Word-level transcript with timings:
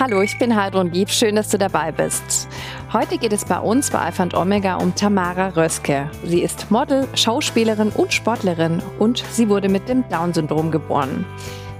Hallo, 0.00 0.22
ich 0.22 0.38
bin 0.38 0.56
Heidrun 0.56 0.90
Lieb. 0.90 1.10
Schön, 1.10 1.36
dass 1.36 1.50
du 1.50 1.58
dabei 1.58 1.92
bist. 1.92 2.48
Heute 2.90 3.18
geht 3.18 3.34
es 3.34 3.44
bei 3.44 3.60
uns 3.60 3.90
bei 3.90 3.98
Alpha 3.98 4.22
und 4.22 4.32
Omega 4.32 4.76
um 4.76 4.94
Tamara 4.94 5.48
Röske. 5.48 6.10
Sie 6.24 6.40
ist 6.40 6.70
Model, 6.70 7.06
Schauspielerin 7.14 7.90
und 7.90 8.10
Sportlerin 8.10 8.82
und 8.98 9.22
sie 9.30 9.50
wurde 9.50 9.68
mit 9.68 9.90
dem 9.90 10.08
Down-Syndrom 10.08 10.70
geboren. 10.70 11.26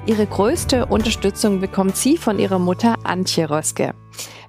Ihre 0.04 0.26
größte 0.26 0.84
Unterstützung 0.84 1.60
bekommt 1.62 1.96
sie 1.96 2.18
von 2.18 2.38
ihrer 2.38 2.58
Mutter 2.58 2.96
Antje 3.04 3.48
Röske. 3.48 3.94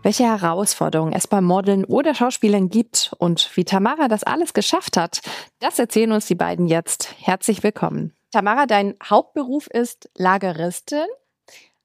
Welche 0.04 0.26
Herausforderungen 0.26 1.14
es 1.14 1.28
beim 1.28 1.46
Modeln 1.46 1.86
oder 1.86 2.14
Schauspielen 2.14 2.68
gibt 2.68 3.14
und 3.20 3.52
wie 3.56 3.64
Tamara 3.64 4.10
das 4.10 4.26
alles 4.26 4.52
geschafft 4.52 4.98
hat, 4.98 5.22
das 5.62 5.80
erzählen 5.80 6.12
uns 6.12 6.26
die 6.26 6.36
beiden 6.36 6.68
jetzt. 6.68 7.16
Herzlich 7.20 7.64
willkommen. 7.64 8.12
Tamara, 8.32 8.66
dein 8.66 8.96
Hauptberuf 9.02 9.68
ist 9.68 10.10
Lageristin. 10.18 11.06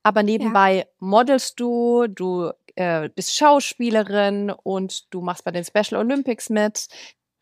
Aber 0.07 0.23
nebenbei 0.23 0.77
ja. 0.77 0.85
modelst 1.01 1.59
du, 1.59 2.07
du 2.07 2.53
äh, 2.77 3.09
bist 3.09 3.35
Schauspielerin 3.35 4.51
und 4.51 5.13
du 5.13 5.21
machst 5.21 5.43
bei 5.43 5.51
den 5.51 5.65
Special 5.65 5.97
Olympics 5.97 6.49
mit. 6.49 6.87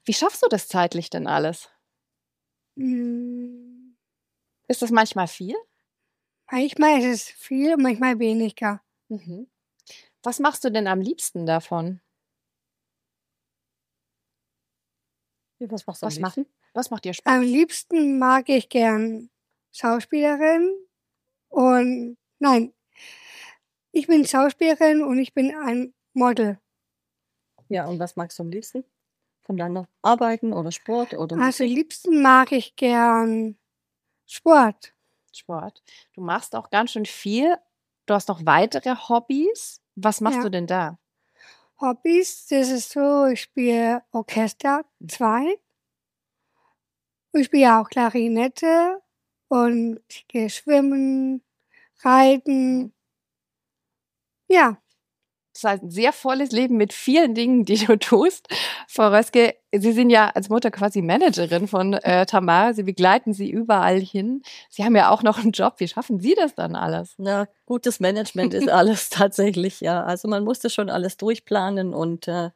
Wie 0.06 0.14
schaffst 0.14 0.42
du 0.42 0.48
das 0.48 0.66
zeitlich 0.66 1.10
denn 1.10 1.26
alles? 1.26 1.68
Hm. 2.78 3.98
Ist 4.66 4.80
das 4.80 4.90
manchmal 4.90 5.28
viel? 5.28 5.54
Manchmal 6.50 7.00
ist 7.00 7.04
es 7.04 7.22
viel, 7.28 7.76
manchmal 7.76 8.18
weniger. 8.18 8.80
Mhm. 9.08 9.50
Was 10.22 10.38
machst 10.38 10.64
du 10.64 10.70
denn 10.70 10.86
am 10.86 11.02
liebsten 11.02 11.44
davon? 11.44 12.00
Was 15.58 15.86
machst 15.86 16.00
du 16.00 16.06
was 16.06 16.16
am 16.16 16.22
liebsten? 16.22 16.40
Macht, 16.40 16.50
was 16.72 16.90
macht 16.90 17.04
dir 17.04 17.12
Spaß? 17.12 17.30
Am 17.30 17.42
liebsten 17.42 18.18
mag 18.18 18.48
ich 18.48 18.70
gern 18.70 19.28
Schauspielerin 19.70 20.74
und 21.50 22.16
Nein, 22.38 22.72
ich 23.92 24.06
bin 24.06 24.26
Schauspielerin 24.26 25.02
und 25.02 25.18
ich 25.18 25.34
bin 25.34 25.54
ein 25.54 25.94
Model. 26.14 26.58
Ja, 27.68 27.86
und 27.86 27.98
was 27.98 28.16
magst 28.16 28.38
du 28.38 28.42
am 28.42 28.50
liebsten? 28.50 28.84
Von 29.42 29.56
deiner 29.56 29.86
Arbeiten 30.02 30.52
oder 30.52 30.72
Sport 30.72 31.14
oder 31.14 31.38
Also 31.38 31.64
am 31.64 31.70
liebsten 31.70 32.22
mag 32.22 32.50
ich 32.52 32.76
gern 32.76 33.56
Sport. 34.26 34.94
Sport. 35.32 35.82
Du 36.14 36.22
machst 36.22 36.54
auch 36.54 36.70
ganz 36.70 36.92
schön 36.92 37.06
viel. 37.06 37.56
Du 38.06 38.14
hast 38.14 38.28
noch 38.28 38.44
weitere 38.44 38.94
Hobbys. 38.94 39.80
Was 39.96 40.20
machst 40.20 40.38
ja. 40.38 40.42
du 40.44 40.50
denn 40.50 40.66
da? 40.66 40.98
Hobbys, 41.80 42.46
das 42.48 42.70
ist 42.70 42.90
so, 42.90 43.26
ich 43.26 43.42
spiele 43.42 44.02
Orchester 44.12 44.84
2. 45.06 45.58
Ich 47.32 47.46
spiele 47.46 47.80
auch 47.80 47.88
Klarinette 47.88 49.02
und 49.48 50.00
ich 50.08 50.26
gehe 50.28 50.50
schwimmen, 50.50 51.42
Reiten. 52.04 52.92
Ja. 54.48 54.78
Das 55.54 55.62
heißt, 55.62 55.82
ein 55.84 55.90
sehr 55.90 56.12
volles 56.12 56.50
Leben 56.50 56.76
mit 56.76 56.92
vielen 56.92 57.34
Dingen, 57.34 57.64
die 57.64 57.76
du 57.76 57.96
tust. 57.98 58.48
Frau 58.88 59.08
Röske, 59.10 59.54
Sie 59.72 59.92
sind 59.92 60.10
ja 60.10 60.30
als 60.30 60.48
Mutter 60.48 60.72
quasi 60.72 61.00
Managerin 61.00 61.68
von 61.68 61.92
äh, 61.94 62.26
Tamara. 62.26 62.74
Sie 62.74 62.82
begleiten 62.82 63.32
sie 63.32 63.50
überall 63.50 64.00
hin. 64.00 64.42
Sie 64.68 64.84
haben 64.84 64.96
ja 64.96 65.10
auch 65.10 65.22
noch 65.22 65.38
einen 65.38 65.52
Job. 65.52 65.74
Wie 65.78 65.86
schaffen 65.86 66.18
Sie 66.18 66.34
das 66.34 66.56
dann 66.56 66.74
alles? 66.74 67.14
Na, 67.18 67.46
gutes 67.66 68.00
Management 68.00 68.52
ist 68.52 68.68
alles 68.70 69.10
tatsächlich, 69.10 69.80
ja. 69.80 70.02
Also 70.02 70.26
man 70.28 70.42
musste 70.42 70.70
schon 70.70 70.90
alles 70.90 71.16
durchplanen 71.16 71.94
und 71.94 72.26
äh, 72.26 72.50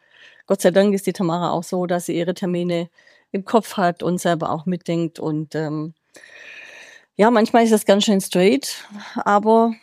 Gott 0.46 0.62
sei 0.62 0.72
Dank 0.72 0.94
ist 0.94 1.06
die 1.06 1.12
Tamara 1.12 1.50
auch 1.52 1.62
so, 1.62 1.86
dass 1.86 2.06
sie 2.06 2.16
ihre 2.16 2.34
Termine 2.34 2.88
im 3.30 3.44
Kopf 3.44 3.76
hat 3.76 4.02
und 4.02 4.18
selber 4.18 4.50
auch 4.50 4.66
mitdenkt 4.66 5.20
und 5.20 5.54
ähm, 5.54 5.94
ja, 7.18 7.32
manchmal 7.32 7.64
ist 7.64 7.72
es 7.72 7.84
ganz 7.84 8.04
schön 8.04 8.20
straight, 8.20 8.84
aber 9.16 9.74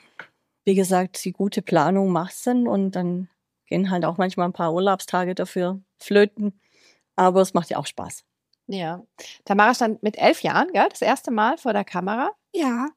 wie 0.64 0.73
gesagt, 0.73 1.23
die 1.25 1.33
gute 1.33 1.61
Planung 1.61 2.09
macht 2.09 2.33
Sinn 2.33 2.66
und 2.66 2.91
dann 2.91 3.28
gehen 3.67 3.91
halt 3.91 4.05
auch 4.05 4.17
manchmal 4.17 4.47
ein 4.47 4.53
paar 4.53 4.73
Urlaubstage 4.73 5.36
dafür 5.36 5.81
flöten. 6.00 6.59
Aber 7.17 7.41
es 7.41 7.53
macht 7.53 7.69
ja 7.69 7.78
auch 7.78 7.88
Spaß. 7.88 8.23
Ja. 8.67 9.03
Tamara 9.44 9.73
stand 9.73 10.01
mit 10.01 10.18
elf 10.18 10.44
Jahren, 10.44 10.72
gell, 10.72 10.88
das 10.90 11.01
erste 11.01 11.29
Mal 11.29 11.57
vor 11.57 11.74
der 11.74 11.84
Kamera. 11.84 12.31
Ja. 12.53 12.88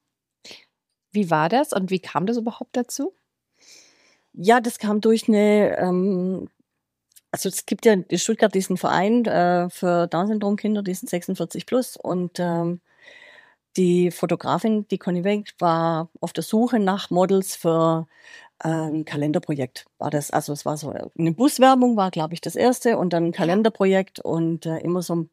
Wie 1.10 1.30
war 1.30 1.48
das 1.48 1.72
und 1.72 1.90
wie 1.90 2.00
kam 2.00 2.26
das 2.26 2.36
überhaupt 2.36 2.76
dazu? 2.76 3.12
Ja, 4.32 4.60
das 4.60 4.78
kam 4.78 5.00
durch 5.00 5.26
eine, 5.26 5.76
ähm, 5.78 6.48
also 7.32 7.48
es 7.48 7.66
gibt 7.66 7.84
ja 7.86 7.92
in 7.94 8.18
Stuttgart 8.18 8.54
diesen 8.54 8.76
Verein 8.76 9.24
äh, 9.24 9.68
für 9.68 10.06
Down-Syndrom-Kinder, 10.06 10.82
diesen 10.82 11.08
46 11.08 11.66
plus 11.66 11.96
und 11.96 12.38
ähm, 12.38 12.80
die 13.78 14.10
Fotografin, 14.10 14.86
die 14.88 14.98
Conny 14.98 15.24
Wenk, 15.24 15.54
war 15.58 16.10
auf 16.20 16.32
der 16.32 16.42
Suche 16.42 16.78
nach 16.78 17.10
Models 17.10 17.56
für 17.56 18.06
ein 18.58 19.04
Kalenderprojekt. 19.04 19.86
War 19.98 20.10
das, 20.10 20.30
also 20.32 20.52
es 20.52 20.66
war 20.66 20.76
so 20.76 20.92
eine 21.16 21.32
Buswerbung, 21.32 21.96
war 21.96 22.10
glaube 22.10 22.34
ich 22.34 22.40
das 22.40 22.56
erste 22.56 22.98
und 22.98 23.12
dann 23.12 23.26
ein 23.26 23.32
Kalenderprojekt 23.32 24.18
und 24.18 24.66
äh, 24.66 24.78
immer 24.78 25.00
so 25.00 25.14
ein 25.14 25.30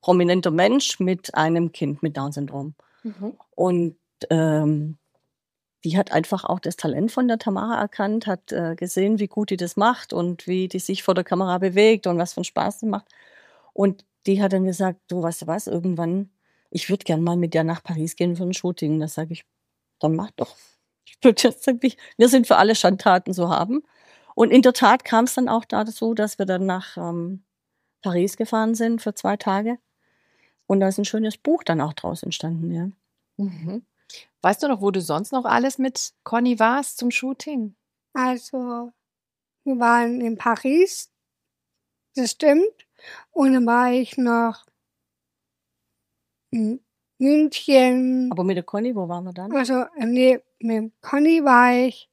prominenter 0.00 0.52
Mensch 0.52 1.00
mit 1.00 1.34
einem 1.34 1.72
Kind 1.72 2.02
mit 2.04 2.16
Down-Syndrom. 2.16 2.74
Mhm. 3.02 3.32
Und 3.56 3.96
ähm, 4.30 4.96
die 5.84 5.98
hat 5.98 6.12
einfach 6.12 6.44
auch 6.44 6.60
das 6.60 6.76
Talent 6.76 7.10
von 7.10 7.26
der 7.26 7.38
Tamara 7.38 7.80
erkannt, 7.80 8.28
hat 8.28 8.52
äh, 8.52 8.76
gesehen, 8.76 9.18
wie 9.18 9.28
gut 9.28 9.50
die 9.50 9.56
das 9.56 9.76
macht 9.76 10.12
und 10.12 10.46
wie 10.46 10.68
die 10.68 10.78
sich 10.78 11.02
vor 11.02 11.14
der 11.14 11.24
Kamera 11.24 11.58
bewegt 11.58 12.06
und 12.06 12.18
was 12.18 12.34
für 12.34 12.38
einen 12.38 12.44
Spaß 12.44 12.80
sie 12.80 12.86
macht. 12.86 13.06
Und 13.72 14.04
die 14.26 14.40
hat 14.40 14.52
dann 14.52 14.64
gesagt, 14.64 15.00
du 15.08 15.22
weißt 15.22 15.42
du 15.42 15.46
was, 15.48 15.66
irgendwann 15.66 16.30
ich 16.70 16.90
würde 16.90 17.04
gern 17.04 17.22
mal 17.22 17.36
mit 17.36 17.54
dir 17.54 17.64
nach 17.64 17.82
Paris 17.82 18.16
gehen 18.16 18.36
für 18.36 18.44
ein 18.44 18.54
Shooting. 18.54 19.00
Da 19.00 19.08
sage 19.08 19.32
ich, 19.32 19.44
dann 20.00 20.14
mach 20.16 20.30
doch. 20.32 20.56
Ich 21.04 21.18
würde 21.22 21.42
jetzt 21.42 21.66
wirklich, 21.66 21.96
wir 22.16 22.28
sind 22.28 22.46
für 22.46 22.56
alle 22.56 22.74
Schandtaten 22.74 23.32
so 23.32 23.48
haben. 23.48 23.82
Und 24.34 24.50
in 24.50 24.62
der 24.62 24.72
Tat 24.72 25.04
kam 25.04 25.24
es 25.24 25.34
dann 25.34 25.48
auch 25.48 25.64
dazu, 25.64 26.14
dass 26.14 26.38
wir 26.38 26.46
dann 26.46 26.66
nach 26.66 26.96
ähm, 26.96 27.42
Paris 28.02 28.36
gefahren 28.36 28.74
sind 28.74 29.02
für 29.02 29.14
zwei 29.14 29.36
Tage. 29.36 29.78
Und 30.66 30.80
da 30.80 30.88
ist 30.88 30.98
ein 30.98 31.04
schönes 31.04 31.38
Buch 31.38 31.64
dann 31.64 31.80
auch 31.80 31.94
draus 31.94 32.22
entstanden, 32.22 32.72
ja. 32.72 32.90
Mhm. 33.38 33.84
Weißt 34.42 34.62
du 34.62 34.68
noch, 34.68 34.80
wo 34.80 34.90
du 34.90 35.00
sonst 35.00 35.32
noch 35.32 35.44
alles 35.44 35.78
mit 35.78 36.12
Conny 36.22 36.58
warst 36.58 36.98
zum 36.98 37.10
Shooting? 37.10 37.74
Also, 38.12 38.92
wir 39.64 39.78
waren 39.78 40.20
in 40.20 40.36
Paris, 40.36 41.10
das 42.14 42.32
stimmt. 42.32 42.86
Und 43.30 43.54
dann 43.54 43.66
war 43.66 43.92
ich 43.92 44.16
noch 44.16 44.67
München. 46.50 48.30
Aber 48.30 48.44
mit 48.44 48.56
der 48.56 48.64
Conny, 48.64 48.94
wo 48.94 49.08
waren 49.08 49.24
wir 49.24 49.32
dann? 49.32 49.52
Also, 49.52 49.84
äh, 49.98 50.06
nee, 50.06 50.38
mit 50.60 50.92
Conny 51.00 51.44
war 51.44 51.72
ich 51.72 52.08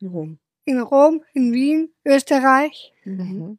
in 0.00 0.08
Rom. 0.08 0.38
In 0.64 0.80
Rom, 0.80 1.22
in 1.32 1.52
Wien, 1.52 1.94
Österreich. 2.04 2.92
Mhm. 3.04 3.58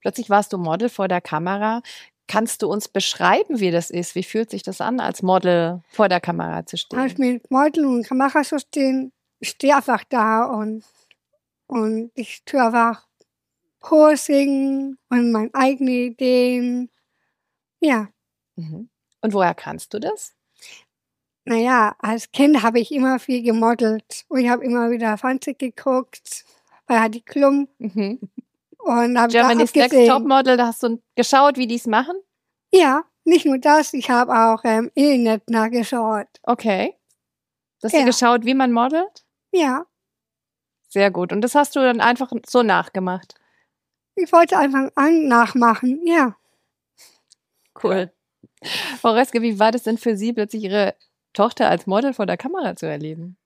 Plötzlich 0.00 0.28
warst 0.30 0.52
du 0.52 0.58
Model 0.58 0.88
vor 0.88 1.08
der 1.08 1.20
Kamera. 1.20 1.82
Kannst 2.26 2.62
du 2.62 2.68
uns 2.70 2.88
beschreiben, 2.88 3.60
wie 3.60 3.70
das 3.70 3.90
ist? 3.90 4.14
Wie 4.14 4.22
fühlt 4.22 4.50
sich 4.50 4.62
das 4.62 4.80
an, 4.80 5.00
als 5.00 5.22
Model 5.22 5.82
vor 5.88 6.08
der 6.08 6.20
Kamera 6.20 6.66
zu 6.66 6.76
stehen? 6.76 6.98
Als 6.98 7.16
mit 7.16 7.50
Model 7.50 7.86
und 7.86 8.06
Kamera 8.06 8.42
zu 8.42 8.58
stehen, 8.58 9.12
ich 9.40 9.50
stehe 9.50 9.76
einfach 9.76 10.04
da 10.04 10.44
und, 10.44 10.84
und 11.66 12.10
ich 12.14 12.42
tue 12.44 12.62
einfach 12.62 13.06
Posing 13.80 14.98
und 15.08 15.32
meine 15.32 15.50
eigenen 15.54 15.94
Ideen 15.94 16.90
ja. 17.80 18.08
Mhm. 18.56 18.88
Und 19.20 19.34
woher 19.34 19.54
kannst 19.54 19.94
du 19.94 19.98
das? 19.98 20.34
Naja, 21.44 21.96
als 21.98 22.30
Kind 22.30 22.62
habe 22.62 22.78
ich 22.78 22.92
immer 22.92 23.18
viel 23.18 23.42
gemodelt 23.42 24.24
und 24.28 24.40
ich 24.40 24.48
habe 24.48 24.64
immer 24.64 24.90
wieder 24.90 25.16
Fernsehen 25.16 25.56
geguckt 25.56 26.44
bei 26.86 27.00
Heidi 27.00 27.20
Klum. 27.22 27.68
Mhm. 27.78 28.20
Und 28.78 29.18
habe 29.18 29.32
Germany's 29.32 29.74
Next 29.74 30.06
Topmodel, 30.06 30.56
da 30.56 30.68
hast 30.68 30.82
du 30.82 31.02
geschaut, 31.16 31.56
wie 31.56 31.66
die 31.66 31.76
es 31.76 31.86
machen? 31.86 32.16
Ja, 32.72 33.04
nicht 33.24 33.46
nur 33.46 33.58
das, 33.58 33.92
ich 33.92 34.10
habe 34.10 34.32
auch 34.32 34.60
ähm, 34.64 34.90
Internet 34.94 35.48
nachgeschaut. 35.50 36.28
Okay. 36.42 36.96
Hast 37.82 37.92
ja. 37.92 38.00
du 38.00 38.06
geschaut, 38.06 38.44
wie 38.44 38.54
man 38.54 38.72
modelt? 38.72 39.24
Ja. 39.52 39.86
Sehr 40.88 41.10
gut. 41.10 41.32
Und 41.32 41.42
das 41.42 41.54
hast 41.54 41.76
du 41.76 41.80
dann 41.80 42.00
einfach 42.00 42.30
so 42.46 42.62
nachgemacht? 42.62 43.34
Ich 44.14 44.32
wollte 44.32 44.58
einfach 44.58 44.90
an 44.96 45.28
nachmachen, 45.28 46.00
ja. 46.06 46.36
Cool. 47.82 48.10
Frau 49.00 49.12
Reske, 49.12 49.42
wie 49.42 49.58
war 49.58 49.72
das 49.72 49.84
denn 49.84 49.98
für 49.98 50.16
Sie, 50.16 50.32
plötzlich 50.32 50.64
Ihre 50.64 50.94
Tochter 51.32 51.68
als 51.68 51.86
Model 51.86 52.14
vor 52.14 52.26
der 52.26 52.36
Kamera 52.36 52.76
zu 52.76 52.86
erleben? 52.86 53.36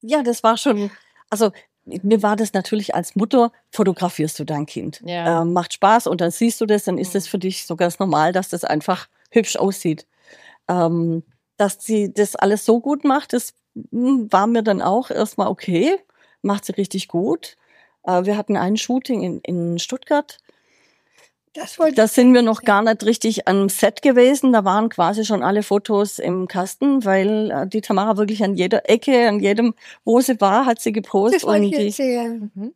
Ja, 0.00 0.22
das 0.22 0.42
war 0.42 0.56
schon, 0.56 0.90
also 1.30 1.50
mir 1.84 2.22
war 2.22 2.36
das 2.36 2.52
natürlich 2.52 2.94
als 2.94 3.16
Mutter, 3.16 3.52
fotografierst 3.70 4.38
du 4.38 4.44
dein 4.44 4.66
Kind. 4.66 5.02
Ja. 5.04 5.42
Ähm, 5.42 5.52
macht 5.52 5.72
Spaß 5.72 6.06
und 6.06 6.20
dann 6.20 6.30
siehst 6.30 6.60
du 6.60 6.66
das, 6.66 6.84
dann 6.84 6.98
ist 6.98 7.14
es 7.14 7.26
mhm. 7.26 7.30
für 7.30 7.38
dich 7.38 7.66
so 7.66 7.76
ganz 7.76 7.98
normal, 7.98 8.32
dass 8.32 8.48
das 8.48 8.64
einfach 8.64 9.08
hübsch 9.30 9.56
aussieht. 9.56 10.06
Ähm, 10.68 11.22
dass 11.56 11.78
sie 11.80 12.12
das 12.12 12.36
alles 12.36 12.64
so 12.64 12.80
gut 12.80 13.04
macht, 13.04 13.32
das 13.32 13.54
hm, 13.90 14.30
war 14.30 14.46
mir 14.46 14.62
dann 14.62 14.82
auch 14.82 15.10
erstmal 15.10 15.48
okay, 15.48 15.96
macht 16.42 16.64
sie 16.64 16.72
richtig 16.72 17.08
gut. 17.08 17.56
Äh, 18.04 18.24
wir 18.24 18.36
hatten 18.36 18.56
ein 18.56 18.76
Shooting 18.76 19.22
in, 19.22 19.40
in 19.40 19.78
Stuttgart 19.78 20.38
Das 21.54 21.78
wollte 21.78 21.94
Da 21.96 22.06
sind 22.08 22.34
wir 22.34 22.42
noch 22.42 22.62
gar 22.62 22.82
nicht 22.82 23.04
richtig 23.04 23.48
am 23.48 23.68
Set 23.68 24.02
gewesen. 24.02 24.52
Da 24.52 24.64
waren 24.64 24.88
quasi 24.88 25.24
schon 25.24 25.42
alle 25.42 25.62
Fotos 25.62 26.18
im 26.18 26.46
Kasten, 26.48 27.04
weil 27.04 27.50
äh, 27.50 27.66
die 27.66 27.80
Tamara 27.80 28.16
wirklich 28.16 28.42
an 28.44 28.54
jeder 28.54 28.88
Ecke, 28.88 29.28
an 29.28 29.40
jedem, 29.40 29.74
wo 30.04 30.20
sie 30.20 30.40
war, 30.40 30.66
hat 30.66 30.80
sie 30.80 30.92
gepostet. 30.92 31.42
das 31.42 31.48
wollte 31.48 31.66
Und 31.66 31.72
ich 31.72 31.76
die, 31.78 31.86
erzählen. 31.86 32.50
Mhm. 32.54 32.74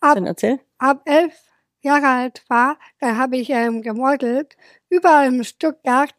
Ab, 0.00 0.18
erzähl. 0.24 0.60
ab 0.78 1.02
elf 1.06 1.34
Jahre 1.82 2.06
alt 2.08 2.44
war, 2.48 2.78
da 3.00 3.16
habe 3.16 3.36
ich 3.36 3.50
ähm, 3.50 3.82
gemodelt. 3.82 4.56
Überall 4.90 5.28
in 5.28 5.44
Stuttgart, 5.44 6.14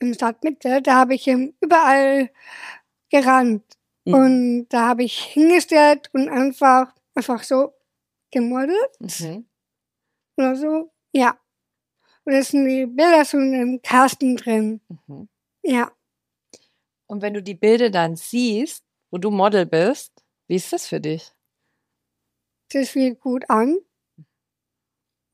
in 0.00 0.14
Stadtmitte, 0.14 0.82
da 0.82 0.94
habe 0.96 1.14
ich 1.14 1.26
ähm, 1.28 1.54
überall 1.60 2.30
gerannt. 3.10 3.64
Mhm. 4.04 4.14
Und 4.14 4.66
da 4.70 4.88
habe 4.88 5.04
ich 5.04 5.18
hingestellt 5.18 6.10
und 6.12 6.28
einfach, 6.28 6.92
einfach 7.14 7.42
so 7.42 7.72
gemodelt 8.30 8.90
Mhm. 9.00 9.46
Oder 10.40 10.56
so. 10.56 10.92
Ja. 11.12 11.38
Und 12.24 12.32
da 12.32 12.42
sind 12.42 12.66
die 12.66 12.86
Bilder 12.86 13.24
schon 13.24 13.52
im 13.54 13.82
Kasten 13.82 14.36
drin. 14.36 14.80
Mhm. 15.06 15.28
Ja. 15.62 15.90
Und 17.06 17.22
wenn 17.22 17.34
du 17.34 17.42
die 17.42 17.54
Bilder 17.54 17.90
dann 17.90 18.16
siehst, 18.16 18.84
wo 19.10 19.18
du 19.18 19.30
Model 19.30 19.66
bist, 19.66 20.24
wie 20.46 20.56
ist 20.56 20.72
das 20.72 20.86
für 20.86 21.00
dich? 21.00 21.32
Das 22.72 22.90
fühlt 22.90 23.20
gut 23.20 23.48
an. 23.50 23.78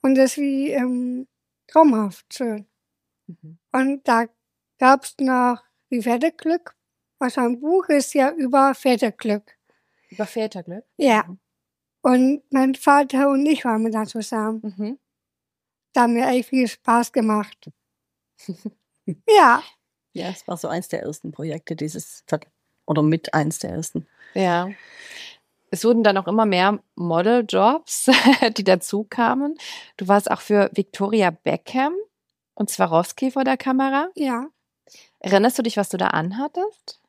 Und 0.02 0.14
das 0.14 0.32
ist 0.32 0.38
wie 0.38 0.70
ähm, 0.70 1.28
traumhaft 1.66 2.32
schön. 2.32 2.66
Mhm. 3.26 3.58
Und 3.72 4.08
da 4.08 4.26
gab's 4.78 5.16
noch 5.18 5.62
die 5.90 6.02
Väterglück. 6.02 6.74
Also 7.18 7.40
ein 7.40 7.60
Buch 7.60 7.88
ist 7.88 8.14
ja 8.14 8.30
über 8.30 8.74
Väterglück. 8.74 9.56
Über 10.10 10.26
Väterglück? 10.26 10.84
Ja. 10.96 11.36
Und 12.06 12.44
mein 12.50 12.76
Vater 12.76 13.30
und 13.30 13.44
ich 13.46 13.64
waren 13.64 13.90
da 13.90 14.04
zusammen. 14.04 14.60
Mhm. 14.62 14.98
Da 15.92 16.02
haben 16.02 16.12
mir 16.12 16.28
echt 16.28 16.50
viel 16.50 16.68
Spaß 16.68 17.10
gemacht. 17.10 17.68
ja. 19.28 19.60
Ja, 20.12 20.28
es 20.28 20.46
war 20.46 20.56
so 20.56 20.68
eins 20.68 20.86
der 20.86 21.02
ersten 21.02 21.32
Projekte 21.32 21.74
dieses, 21.74 22.24
oder 22.86 23.02
mit 23.02 23.34
eins 23.34 23.58
der 23.58 23.70
ersten. 23.70 24.06
Ja. 24.34 24.70
Es 25.72 25.84
wurden 25.84 26.04
dann 26.04 26.16
auch 26.16 26.28
immer 26.28 26.46
mehr 26.46 26.78
Modeljobs, 26.94 28.08
die 28.56 28.62
dazu 28.62 29.02
kamen. 29.02 29.58
Du 29.96 30.06
warst 30.06 30.30
auch 30.30 30.42
für 30.42 30.70
Victoria 30.72 31.32
Beckham 31.32 31.96
und 32.54 32.70
Swarovski 32.70 33.32
vor 33.32 33.42
der 33.42 33.56
Kamera. 33.56 34.10
Ja. 34.14 34.46
Erinnerst 35.18 35.58
du 35.58 35.64
dich, 35.64 35.76
was 35.76 35.88
du 35.88 35.96
da 35.96 36.06
anhattest? 36.06 37.00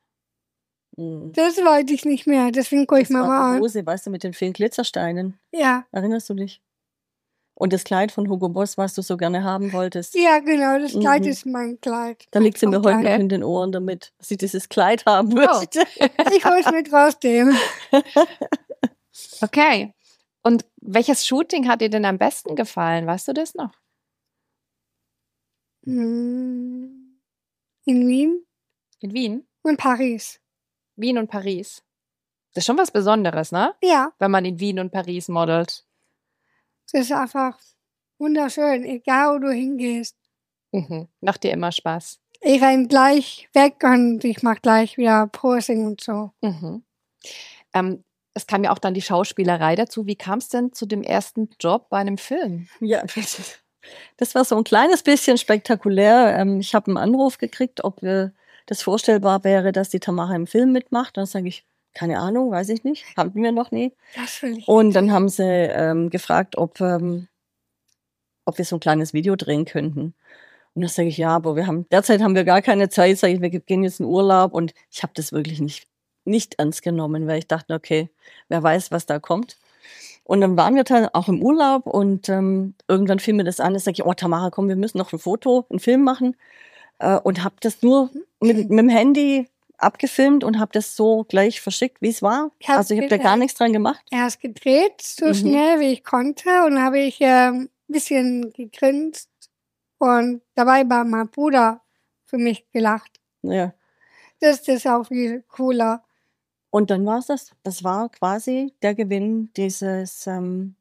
Mhm. 0.98 1.32
Das 1.32 1.56
wollte 1.58 1.92
ich 1.94 2.04
nicht 2.04 2.26
mehr. 2.26 2.50
Deswegen 2.50 2.86
gucke 2.86 3.00
ich 3.02 3.08
Das 3.08 3.16
war 3.16 3.26
mal 3.26 3.50
die 3.52 3.56
an. 3.56 3.62
Hose, 3.62 3.86
weißt 3.86 4.06
du, 4.06 4.10
mit 4.10 4.24
den 4.24 4.32
vielen 4.34 4.52
Glitzersteinen. 4.52 5.38
Ja. 5.52 5.86
Erinnerst 5.92 6.28
du 6.28 6.34
dich? 6.34 6.60
Und 7.54 7.72
das 7.72 7.82
Kleid 7.84 8.12
von 8.12 8.28
Hugo 8.28 8.48
Boss, 8.48 8.78
was 8.78 8.94
du 8.94 9.02
so 9.02 9.16
gerne 9.16 9.42
haben 9.42 9.72
wolltest. 9.72 10.14
Ja, 10.14 10.38
genau. 10.38 10.78
Das 10.78 10.92
Kleid 10.92 11.22
Mhm. 11.22 11.28
ist 11.28 11.46
mein 11.46 11.80
Kleid. 11.80 12.26
Da 12.30 12.38
liegt 12.40 12.58
sie 12.58 12.66
mir 12.66 12.82
heute 12.82 13.02
noch 13.02 13.18
in 13.18 13.28
den 13.28 13.42
Ohren 13.42 13.72
damit, 13.72 14.12
dass 14.18 14.28
sie 14.28 14.36
dieses 14.36 14.68
Kleid 14.68 15.06
haben 15.06 15.32
Oh. 15.32 15.34
möchte. 15.34 15.80
Ich 16.36 16.44
hol's 16.44 16.70
mir 16.70 16.84
trotzdem. 16.84 17.56
Okay. 19.40 19.92
Und 20.44 20.64
welches 20.80 21.26
Shooting 21.26 21.66
hat 21.68 21.80
dir 21.80 21.90
denn 21.90 22.04
am 22.04 22.18
besten 22.18 22.54
gefallen? 22.54 23.06
Weißt 23.06 23.26
du 23.28 23.32
das 23.32 23.54
noch? 23.54 23.72
Hm. 25.84 27.18
In 27.84 28.08
Wien 28.08 28.44
In 29.00 29.12
Wien? 29.12 29.46
und 29.62 29.76
Paris. 29.78 30.40
Wien 30.98 31.18
und 31.18 31.28
Paris. 31.30 31.82
Das 32.54 32.62
ist 32.62 32.66
schon 32.66 32.78
was 32.78 32.90
Besonderes, 32.90 33.52
ne? 33.52 33.74
Ja, 33.82 34.12
Wenn 34.18 34.30
man 34.30 34.44
in 34.44 34.58
Wien 34.60 34.78
und 34.80 34.90
Paris 34.90 35.28
modelt. 35.28 35.84
das 36.92 37.02
ist 37.02 37.12
einfach 37.12 37.58
wunderschön, 38.18 38.84
egal 38.84 39.34
wo 39.34 39.38
du 39.38 39.50
hingehst. 39.52 40.16
Mhm. 40.72 41.08
Macht 41.20 41.44
dir 41.44 41.52
immer 41.52 41.72
Spaß. 41.72 42.18
Ich 42.40 42.62
renn 42.62 42.88
gleich 42.88 43.48
weg 43.52 43.82
und 43.82 44.24
ich 44.24 44.42
mach 44.42 44.60
gleich 44.60 44.96
wieder 44.96 45.26
Posing 45.28 45.86
und 45.86 46.00
so. 46.00 46.32
Mhm. 46.42 46.84
Ähm, 47.74 48.04
es 48.34 48.46
kam 48.46 48.64
ja 48.64 48.72
auch 48.72 48.78
dann 48.78 48.94
die 48.94 49.02
Schauspielerei 49.02 49.74
dazu. 49.76 50.06
Wie 50.06 50.14
kam 50.16 50.38
es 50.38 50.48
denn 50.48 50.72
zu 50.72 50.86
dem 50.86 51.02
ersten 51.02 51.50
Job 51.60 51.88
bei 51.90 51.98
einem 51.98 52.18
Film? 52.18 52.68
Ja, 52.80 53.02
das- 54.16 54.34
war 54.34 54.44
so 54.44 54.56
ein 54.56 54.64
kleines 54.64 55.02
bisschen 55.02 55.38
spektakulär. 55.38 56.36
Ähm, 56.38 56.60
Ich 56.60 56.74
habe 56.74 56.86
einen 56.88 56.96
Anruf 56.98 57.38
gekriegt, 57.38 57.82
ob 57.84 58.02
äh, 58.02 58.30
das 58.68 58.82
vorstellbar 58.82 59.44
wäre, 59.44 59.72
dass 59.72 59.88
die 59.88 59.98
Tamara 59.98 60.34
im 60.36 60.46
Film 60.46 60.72
mitmacht. 60.72 61.16
Dann 61.16 61.26
sage 61.26 61.48
ich, 61.48 61.64
keine 61.94 62.18
Ahnung, 62.18 62.50
weiß 62.50 62.68
ich 62.68 62.84
nicht, 62.84 63.04
haben 63.16 63.34
wir 63.34 63.50
noch 63.50 63.70
nie. 63.70 63.92
Ich. 64.42 64.68
Und 64.68 64.92
dann 64.92 65.10
haben 65.10 65.28
sie 65.28 65.42
ähm, 65.42 66.10
gefragt, 66.10 66.56
ob, 66.56 66.80
ähm, 66.80 67.28
ob 68.44 68.58
wir 68.58 68.64
so 68.64 68.76
ein 68.76 68.80
kleines 68.80 69.14
Video 69.14 69.36
drehen 69.36 69.64
könnten. 69.64 70.14
Und 70.74 70.82
dann 70.82 70.90
sage 70.90 71.08
ich, 71.08 71.16
ja, 71.16 71.30
aber 71.30 71.56
wir 71.56 71.66
haben, 71.66 71.88
derzeit 71.90 72.20
haben 72.20 72.34
wir 72.34 72.44
gar 72.44 72.62
keine 72.62 72.88
Zeit, 72.90 73.18
sage 73.18 73.32
ich, 73.32 73.40
wir 73.40 73.48
gehen 73.48 73.82
jetzt 73.82 74.00
in 74.00 74.06
Urlaub 74.06 74.52
und 74.52 74.74
ich 74.90 75.02
habe 75.02 75.12
das 75.16 75.32
wirklich 75.32 75.60
nicht, 75.60 75.88
nicht 76.24 76.58
ernst 76.58 76.82
genommen, 76.82 77.26
weil 77.26 77.38
ich 77.38 77.48
dachte, 77.48 77.74
okay, 77.74 78.10
wer 78.48 78.62
weiß, 78.62 78.90
was 78.90 79.06
da 79.06 79.18
kommt. 79.18 79.56
Und 80.24 80.42
dann 80.42 80.58
waren 80.58 80.76
wir 80.76 80.84
dann 80.84 81.08
auch 81.14 81.28
im 81.28 81.42
Urlaub 81.42 81.86
und 81.86 82.28
ähm, 82.28 82.74
irgendwann 82.86 83.18
fiel 83.18 83.32
mir 83.32 83.44
das 83.44 83.60
an, 83.60 83.72
da 83.72 83.80
sage 83.80 83.94
ich, 83.94 84.04
oh 84.04 84.12
Tamara, 84.12 84.50
komm, 84.50 84.68
wir 84.68 84.76
müssen 84.76 84.98
noch 84.98 85.14
ein 85.14 85.18
Foto, 85.18 85.64
einen 85.70 85.80
Film 85.80 86.04
machen. 86.04 86.36
Äh, 86.98 87.16
und 87.20 87.44
habe 87.44 87.56
das 87.60 87.82
nur 87.82 88.10
mit, 88.40 88.70
mit 88.70 88.78
dem 88.78 88.88
Handy 88.88 89.48
abgefilmt 89.78 90.42
und 90.42 90.58
habe 90.58 90.72
das 90.72 90.96
so 90.96 91.24
gleich 91.24 91.60
verschickt, 91.60 92.02
wie 92.02 92.08
es 92.08 92.20
war. 92.22 92.50
Ich 92.58 92.68
hab 92.68 92.78
also 92.78 92.94
ich 92.94 93.00
habe 93.00 93.08
da 93.08 93.16
gar 93.16 93.36
nichts 93.36 93.56
dran 93.56 93.72
gemacht. 93.72 94.04
erst 94.10 94.40
gedreht, 94.40 95.00
so 95.00 95.26
Mhm. 95.26 95.34
schnell 95.34 95.80
wie 95.80 95.92
ich 95.92 96.02
konnte. 96.04 96.48
Und 96.64 96.74
dann 96.74 96.82
habe 96.82 96.98
ich 96.98 97.18
ähm, 97.20 97.68
ein 97.88 97.92
bisschen 97.92 98.50
gegrinst. 98.52 99.30
Und 99.98 100.42
dabei 100.54 100.88
war 100.88 101.04
mein 101.04 101.28
Bruder 101.28 101.80
für 102.24 102.38
mich 102.38 102.68
gelacht. 102.72 103.20
Ja. 103.42 103.72
Das 104.40 104.66
ist 104.68 104.86
auch 104.86 105.04
viel 105.04 105.42
cooler. 105.48 106.04
Und 106.70 106.90
dann 106.90 107.06
war 107.06 107.18
es 107.18 107.26
das. 107.26 107.50
Das 107.62 107.82
war 107.84 108.08
quasi 108.10 108.74
der 108.82 108.94
Gewinn 108.94 109.50
dieses 109.56 110.26
ähm, 110.26 110.74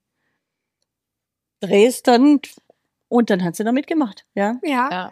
Drehs 1.59 2.03
dann. 2.03 2.39
Und 3.09 3.29
dann 3.29 3.43
hat 3.43 3.55
sie 3.55 3.63
da 3.63 3.71
mitgemacht. 3.71 4.25
Ja. 4.35 4.57
Ja, 4.63 4.89
Ja. 4.91 5.11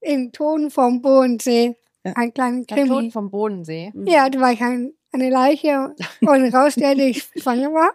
Im 0.00 0.32
Ton 0.32 0.70
vom 0.70 1.02
Bodensee. 1.02 1.76
Ja. 2.04 2.12
Ein 2.16 2.32
kleiner 2.32 2.64
Der 2.64 2.86
Tod 2.86 2.98
Krimi. 2.98 3.10
vom 3.10 3.30
Bodensee. 3.30 3.92
Ja, 4.06 4.28
da 4.30 4.40
war 4.40 4.52
ich 4.52 4.60
ein, 4.62 4.92
eine 5.12 5.30
Leiche 5.30 5.94
und 6.20 6.54
rausstellte 6.54 7.02
ich 7.02 7.24
schwanger 7.36 7.72
war 7.72 7.92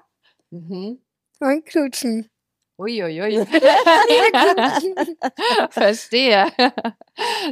Mhm. 0.51 0.99
und 1.39 1.65
knutschen. 1.65 2.29
Uiuiui. 2.77 3.45
Verstehe. 5.69 6.47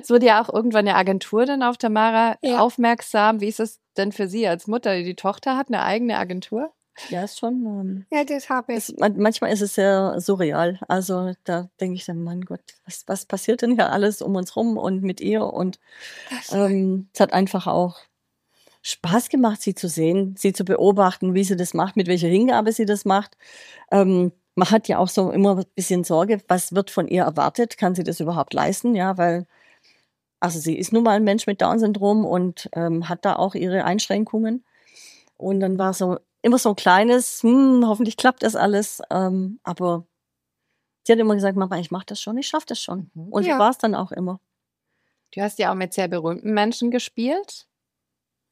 Es 0.02 0.10
wurde 0.10 0.26
ja 0.28 0.42
auch 0.44 0.54
irgendwann 0.54 0.88
eine 0.88 0.96
Agentur 0.96 1.46
dann 1.46 1.64
auf 1.64 1.78
Tamara 1.78 2.38
Ja. 2.42 2.60
aufmerksam. 2.60 3.42
Wie 3.42 3.48
ist 3.48 3.60
es 3.60 3.80
denn 3.98 4.12
für 4.12 4.28
Sie 4.28 4.48
als 4.48 4.68
Mutter? 4.68 4.96
Die 5.02 5.16
Tochter 5.16 5.58
hat 5.58 5.68
eine 5.70 5.84
eigene 5.84 6.18
Agentur? 6.18 6.74
Ja, 7.10 7.24
ist 7.24 7.40
schon. 7.40 7.66
Ähm, 7.66 8.06
Ja, 8.12 8.24
das 8.24 8.50
habe 8.50 8.74
ich. 8.74 8.94
man- 9.00 9.18
manchmal 9.18 9.52
ist 9.52 9.62
es 9.62 9.76
sehr 9.76 10.20
surreal. 10.20 10.80
Also 10.88 11.34
da 11.44 11.70
denke 11.80 11.96
ich 11.96 12.06
dann, 12.06 12.24
Mann 12.24 12.42
Gott, 12.42 12.62
was, 12.86 13.04
was 13.08 13.26
passiert 13.26 13.62
denn 13.62 13.74
hier 13.76 13.92
alles 13.92 14.22
um 14.22 14.36
uns 14.36 14.56
rum 14.56 14.78
und 14.78 15.02
mit 15.04 15.20
ihr? 15.22 15.44
Und 15.44 15.80
ähm, 16.52 17.10
es 17.14 17.20
hat 17.20 17.34
einfach 17.34 17.68
auch 17.68 18.00
Spaß 18.84 19.30
gemacht, 19.30 19.62
sie 19.62 19.76
zu 19.76 19.88
sehen, 19.88 20.36
sie 20.38 20.54
zu 20.54 20.66
beobachten, 20.66 21.34
wie 21.34 21.44
sie 21.44 21.56
das 21.56 21.74
macht, 21.74 21.96
mit 21.96 22.08
welcher 22.08 22.28
Hingabe 22.28 22.72
sie 22.72 22.86
das 22.86 23.06
macht. 23.06 23.38
Ähm, 23.92 24.32
man 24.56 24.70
hat 24.70 24.88
ja 24.88 25.00
auch 25.00 25.08
so 25.08 25.32
immer 25.32 25.58
ein 25.58 25.66
bisschen 25.74 26.04
Sorge, 26.04 26.42
was 26.48 26.76
wird 26.76 26.92
von 26.92 27.08
ihr 27.08 27.24
erwartet? 27.24 27.78
Kann 27.78 27.96
sie 27.96 28.04
das 28.04 28.20
überhaupt 28.20 28.54
leisten? 28.54 28.94
Ja, 28.94 29.18
weil, 29.18 29.48
also 30.40 30.60
sie 30.60 30.78
ist 30.78 30.94
nun 30.94 31.04
mal 31.04 31.16
ein 31.16 31.24
Mensch 31.24 31.48
mit 31.48 31.62
Down-Syndrom 31.62 32.24
und 32.26 32.70
ähm, 32.74 33.10
hat 33.10 33.26
da 33.26 33.36
auch 33.38 33.56
ihre 33.56 33.84
Einschränkungen. 33.86 34.64
Und 35.38 35.60
dann 35.62 35.80
war 35.80 35.94
so 35.94 36.20
immer 36.44 36.60
so 36.60 36.70
ein 36.70 36.76
kleines, 36.76 37.42
hm, 37.42 37.84
hoffentlich 37.88 38.16
klappt 38.18 38.44
das 38.44 38.56
alles. 38.56 39.02
Ähm, 39.10 39.60
aber 39.64 40.06
sie 41.08 41.14
hat 41.14 41.20
immer 41.20 41.34
gesagt, 41.36 41.58
Mama, 41.58 41.80
ich 41.80 41.90
mache 41.90 42.06
das 42.06 42.22
schon, 42.22 42.38
ich 42.38 42.48
schaffe 42.48 42.68
das 42.68 42.80
schon. 42.82 43.10
Mhm. 43.16 43.30
Und 43.34 43.46
Ja. 43.46 43.54
so 43.56 43.60
war 43.60 43.70
es 43.72 43.78
dann 43.80 43.96
auch 43.96 44.12
immer. 44.12 44.40
Du 45.34 45.42
hast 45.42 45.58
ja 45.58 45.72
auch 45.72 45.76
mit 45.76 45.94
sehr 45.94 46.08
berühmten 46.08 46.54
Menschen 46.54 46.92
gespielt. 46.92 47.68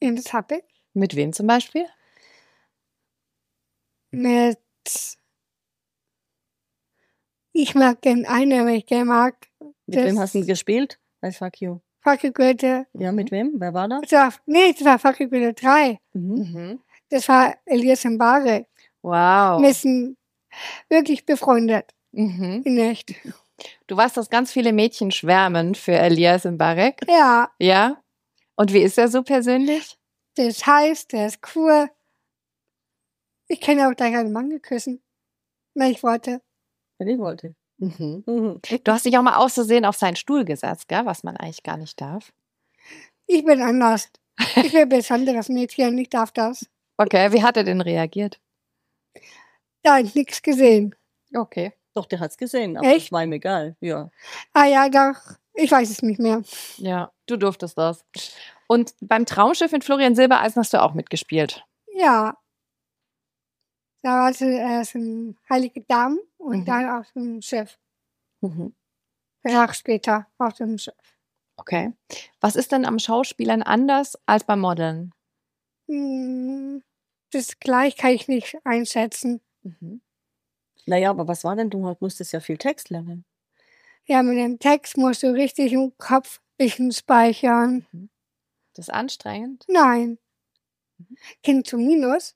ja, 0.02 0.12
das 0.12 0.34
habe 0.34 0.56
ich. 0.56 0.64
Mit 0.94 1.16
wem 1.16 1.32
zum 1.32 1.46
Beispiel? 1.48 1.86
Mit. 4.12 4.58
Ich 7.54 7.76
mag 7.76 8.02
den 8.02 8.26
einen, 8.26 8.66
wenn 8.66 8.76
ich 8.76 8.86
den 8.86 9.08
mag. 9.08 9.36
Mit 9.60 9.98
Das- 9.98 10.06
wem 10.06 10.20
hast 10.20 10.36
du 10.36 10.46
gespielt? 10.46 11.00
Bei 11.22 11.32
Fuck 11.32 11.62
You. 11.62 11.80
Fucking 12.04 12.34
Goethe. 12.34 12.88
Ja, 12.94 13.12
mit 13.12 13.30
wem? 13.32 13.54
Wer 13.60 13.74
war 13.76 13.88
da? 13.88 14.00
Das 14.02 14.12
war, 14.12 14.34
nee, 14.48 14.74
das 14.74 14.84
war 14.86 14.98
Fucking 14.98 15.30
Goethe 15.30 15.54
3. 15.54 16.00
Mhm. 16.14 16.34
Mhm. 16.34 16.80
Das 17.12 17.28
war 17.28 17.56
Elias 17.66 18.04
Mbare. 18.06 18.66
Wow. 19.04 19.62
Wir 19.62 19.74
sind 19.74 20.18
wirklich 20.90 21.26
befreundet. 21.26 21.92
Mhm. 22.12 22.62
In 22.66 22.78
echt. 22.80 23.14
Du 23.88 23.96
weißt, 23.96 24.18
dass 24.18 24.30
ganz 24.30 24.52
viele 24.52 24.74
Mädchen 24.74 25.12
schwärmen 25.12 25.76
für 25.76 25.94
Elias 25.94 26.46
Mbarek. 26.46 27.02
Ja, 27.08 27.52
Ja? 27.60 28.02
Und 28.56 28.74
wie 28.74 28.82
ist 28.82 28.98
er 28.98 29.08
so 29.08 29.24
persönlich? 29.24 29.98
der 30.38 30.48
ist 30.48 30.66
heiß, 30.66 31.08
der 31.08 31.28
ist 31.28 31.40
cool. 31.56 31.90
Ich 33.48 33.60
kann 33.60 33.80
auch 33.82 33.96
gleich 33.96 34.16
einen 34.16 34.32
Mann 34.32 34.50
geküssen. 34.50 35.02
Wenn 35.74 35.92
ich 35.92 36.04
wollte. 36.04 36.42
Wenn 36.98 37.10
ich 37.10 37.20
wollte. 37.20 37.56
Mhm. 37.78 38.24
Mhm. 38.26 38.62
Du 38.84 38.92
hast 38.92 39.06
dich 39.06 39.18
auch 39.18 39.24
mal 39.24 39.36
auszusehen 39.36 39.84
auf 39.86 39.98
seinen 39.98 40.16
Stuhl 40.16 40.46
gesetzt, 40.46 40.88
gell? 40.88 41.06
was 41.06 41.24
man 41.24 41.36
eigentlich 41.38 41.64
gar 41.64 41.78
nicht 41.78 42.00
darf. 42.00 42.32
Ich 43.28 43.44
bin 43.44 43.62
anders. 43.62 44.10
Ich 44.56 44.72
bin 44.72 44.82
ein 44.84 44.90
besonderes 44.90 45.50
Mädchen, 45.50 45.98
ich 45.98 46.10
darf 46.10 46.32
das. 46.32 46.66
Okay, 47.02 47.32
wie 47.34 47.42
hat 47.44 47.58
er 47.58 47.64
denn 47.64 47.82
reagiert? 47.82 48.40
Ich 49.84 50.16
nichts 50.16 50.42
gesehen. 50.42 50.96
Okay. 51.36 51.74
Doch, 51.96 52.06
der 52.06 52.20
hat's 52.20 52.38
gesehen, 52.38 52.78
aber 52.78 52.88
Echt? 52.88 53.08
das 53.08 53.12
war 53.12 53.24
ihm 53.24 53.32
egal. 53.34 53.76
Ja. 53.80 54.12
Ah 54.54 54.66
ja, 54.66 54.88
doch. 54.90 55.38
Ich 55.56 55.72
weiß 55.72 55.90
es 55.90 56.02
nicht 56.04 56.20
mehr. 56.20 56.44
Ja, 56.78 57.12
du 57.26 57.36
durftest 57.38 57.78
das. 57.78 58.06
Und 58.68 58.94
beim 59.02 59.26
Traumschiff 59.26 59.72
mit 59.72 59.84
Florian 59.84 60.16
Silbereisen 60.16 60.62
hast 60.62 60.74
du 60.74 60.82
auch 60.82 60.94
mitgespielt. 60.94 61.66
Ja. 61.94 62.38
Da 64.04 64.10
war 64.22 64.30
es 64.30 64.40
erst 64.42 64.96
ein 64.96 65.38
Heilige 65.50 65.82
Damm 65.82 66.20
und 66.38 66.60
Mhm. 66.60 66.66
dann 66.66 66.90
auf 67.00 67.12
dem 67.14 67.42
Schiff. 67.42 67.78
Mhm. 68.42 68.76
Tag 69.44 69.76
später 69.76 70.28
auf 70.38 70.54
dem 70.54 70.78
Schiff. 70.78 71.18
Okay. 71.58 71.92
Was 72.40 72.56
ist 72.56 72.72
denn 72.72 72.86
am 72.86 73.00
Schauspielern 73.00 73.64
anders 73.64 74.18
als 74.28 74.44
beim 74.44 74.62
Modeln? 74.62 75.14
Hm, 75.88 76.82
Das 77.32 77.60
gleich 77.60 77.96
kann 77.98 78.12
ich 78.12 78.28
nicht 78.28 78.58
einschätzen. 78.64 79.42
Mhm. 79.64 80.02
Naja, 80.86 81.10
aber 81.12 81.28
was 81.28 81.44
war 81.44 81.56
denn? 81.56 81.70
Du 81.70 81.96
musstest 82.00 82.34
ja 82.34 82.40
viel 82.40 82.58
Text 82.58 82.90
lernen. 82.90 83.26
Ja, 84.06 84.24
mit 84.24 84.38
dem 84.38 84.60
Text 84.60 84.98
musst 84.98 85.24
du 85.24 85.28
richtig 85.34 85.74
im 85.74 85.94
Kopf 85.98 86.42
bisschen 86.58 86.92
speichern. 86.92 87.86
Das 88.74 88.88
ist 88.88 88.94
anstrengend. 88.94 89.66
Nein. 89.68 90.18
Kind 91.44 91.68
zu 91.68 91.78
Minus. 91.78 92.36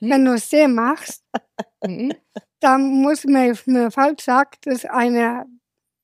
Hm? 0.00 0.10
Wenn 0.10 0.24
du 0.24 0.34
es 0.34 0.48
sehr 0.50 0.68
machst, 0.68 1.24
Mhm. 1.86 2.14
dann 2.60 3.02
muss 3.02 3.24
man, 3.24 3.58
wenn 3.66 3.74
man 3.74 3.90
falsch 3.90 4.24
sagt, 4.24 4.66
ist 4.66 4.88
eine, 4.88 5.46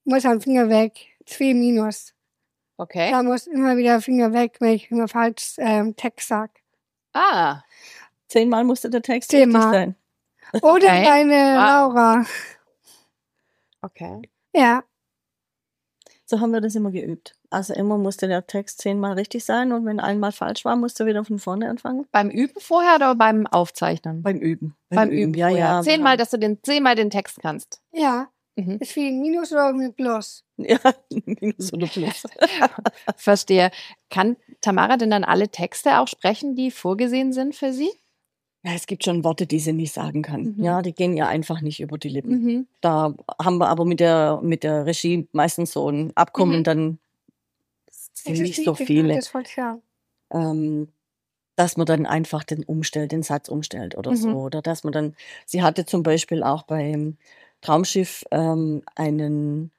muss 0.05 0.26
ein 0.26 0.40
Finger 0.40 0.69
weg. 0.69 1.07
Zwei 1.25 1.55
Minus. 1.55 2.12
Okay. 2.76 3.11
Da 3.11 3.23
muss 3.23 3.47
immer 3.47 3.76
wieder 3.76 4.00
Finger 4.00 4.33
weg, 4.33 4.57
wenn 4.61 4.75
ich 4.75 4.90
immer 4.90 5.09
falsch 5.09 5.55
ähm, 5.59 5.97
Text 5.97 6.29
sag. 6.29 6.50
Ah, 7.12 7.62
Zehnmal 8.31 8.65
musste 8.65 8.89
der 8.89 9.03
Text 9.03 9.31
Zehnmal. 9.31 9.63
richtig 9.75 9.95
sein. 10.53 10.63
Oder 10.63 10.87
Okay. 10.87 11.05
deine. 11.05 11.55
Laura. 11.57 12.25
okay. 13.83 14.23
Ja, 14.55 14.83
So 16.25 16.41
haben 16.41 16.53
wir 16.53 16.61
das 16.61 16.75
immer 16.77 16.91
geübt. 16.93 17.35
Also 17.51 17.75
immer 17.75 17.99
musste 17.99 18.29
der 18.29 18.47
Text 18.47 18.81
zehnmal 18.81 19.15
richtig 19.15 19.45
sein 19.45 19.73
und 19.73 19.85
wenn 19.85 19.99
einmal 19.99 20.31
falsch 20.33 20.65
war, 20.65 20.77
musste 20.77 21.05
wieder 21.07 21.25
von 21.25 21.39
vorne 21.41 21.69
anfangen. 21.69 22.07
Beim 22.13 22.31
Üben 22.31 22.61
vorher 22.61 22.95
oder 22.97 23.15
beim 23.17 23.47
Aufzeichnen? 23.49 24.23
Beim 24.23 24.39
Üben. 24.39 24.77
Beim 24.89 25.11
Üben. 25.11 25.35
ja, 25.35 25.49
vorher. 25.49 25.67
ja. 25.67 25.83
Zehnmal, 25.83 26.17
dass 26.17 26.31
du 26.31 26.39
den, 26.39 26.63
zehnmal 26.63 26.95
den 26.95 27.11
Text 27.11 27.41
kannst. 27.41 27.81
ja. 27.93 28.29
Mhm. 28.57 28.79
Ist 28.81 28.97
wie 28.97 29.07
ein 29.09 29.21
Minus 29.21 29.53
oder 29.53 29.69
ein 29.69 29.95
Plus. 29.95 30.45
Ja, 30.57 30.79
Minus 31.11 31.73
oder 31.73 31.87
Plus. 31.87 32.25
Verstehe. 33.17 33.71
Kann 34.11 34.37
Tamara 34.61 34.97
denn 34.97 35.11
dann 35.11 35.23
alle 35.25 35.49
Texte 35.49 35.99
auch 36.01 36.09
sprechen, 36.09 36.57
die 36.57 36.73
vorgesehen 36.73 37.33
sind 37.33 37.55
für 37.55 37.73
sie? 37.73 37.91
Ja, 38.62 38.73
es 38.75 38.87
gibt 38.87 39.05
schon 39.05 39.25
Worte, 39.25 39.47
die 39.47 39.59
sie 39.59 39.73
nicht 39.73 39.93
sagen 39.95 40.23
kann. 40.23 40.55
Mhm. 40.57 40.64
Ja, 40.64 40.83
die 40.83 40.93
gehen 40.93 41.17
ja 41.17 41.26
einfach 41.29 41.62
nicht 41.62 41.81
über 41.81 41.97
die 41.97 42.11
Lippen. 42.11 42.31
Mhm. 42.43 42.67
Da 42.83 43.14
haben 43.43 43.59
wir 43.59 43.69
aber 43.69 43.85
mit 43.87 44.00
der, 44.00 44.40
mit 44.43 44.64
der 44.64 44.85
Regie 44.87 45.29
meistens 45.33 45.73
so 45.73 45.88
ein 45.88 46.12
Abkommen, 46.14 46.59
Mhm. 46.61 46.64
dann 46.64 46.99
sind 47.90 48.38
nicht 48.38 48.62
so 48.62 48.75
viele, 48.75 49.14
Das 49.14 49.33
ich 49.35 49.55
sagen. 49.55 49.83
ähm, 50.33 50.88
dass 51.57 51.76
man 51.76 51.87
dann 51.87 52.07
einfach 52.07 52.45
den 52.45 52.64
umstellt, 52.64 53.12
den 53.12 53.23
Satz 53.23 53.49
umstellt 53.49 53.97
oder 53.97 54.12
Mhm. 54.12 54.17
so. 54.17 54.29
Oder 54.33 54.62
dass 54.62 54.85
man 54.85 54.93
dann, 54.93 55.17
sie 55.47 55.62
hatte 55.62 55.87
zum 55.87 56.02
Beispiel 56.02 56.43
auch 56.43 56.62
beim 56.64 57.17
Traumschiff 57.62 58.25
ähm, 58.31 58.83
einen, 58.95 59.71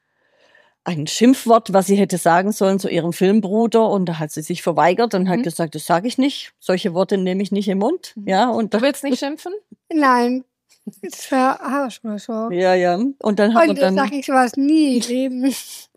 ein 0.84 1.06
Schimpfwort, 1.08 1.74
was 1.74 1.86
sie 1.88 1.96
hätte 1.96 2.18
sagen 2.18 2.52
sollen 2.52 2.80
zu 2.80 2.90
ihrem 2.90 3.14
Filmbruder 3.14 3.88
und 3.90 4.06
da 4.08 4.18
hat 4.20 4.32
sie 4.32 4.42
sich 4.42 4.64
verweigert 4.64 5.14
und 5.14 5.30
hat 5.30 5.40
Mhm. 5.40 5.44
gesagt, 5.44 5.76
das 5.76 5.86
sage 5.86 6.08
ich 6.08 6.18
nicht. 6.18 6.54
Solche 6.60 6.94
Worte 6.94 7.18
nehme 7.18 7.44
ich 7.44 7.52
nicht 7.52 7.68
im 7.68 7.78
Mund. 7.80 8.14
Ja, 8.26 8.50
und 8.50 8.74
Du 8.74 8.82
willst 8.82 9.04
nicht 9.04 9.20
schimpfen? 9.20 9.54
Nein, 9.94 10.44
das 11.04 11.32
war 11.32 11.62
Arsch 11.62 12.02
oder 12.04 12.18
so. 12.18 12.50
ja, 12.52 12.74
ja. 12.74 12.96
Und 12.96 13.40
dann 13.40 13.54
wir 13.54 13.62
Und 13.62 13.70
das 13.78 13.80
dann. 13.80 13.96
sag 13.96 14.12
ich 14.12 14.26
sowas 14.26 14.54
nie 14.56 14.98
im 14.98 15.04
Leben. 15.08 15.46
Ich 15.46 15.90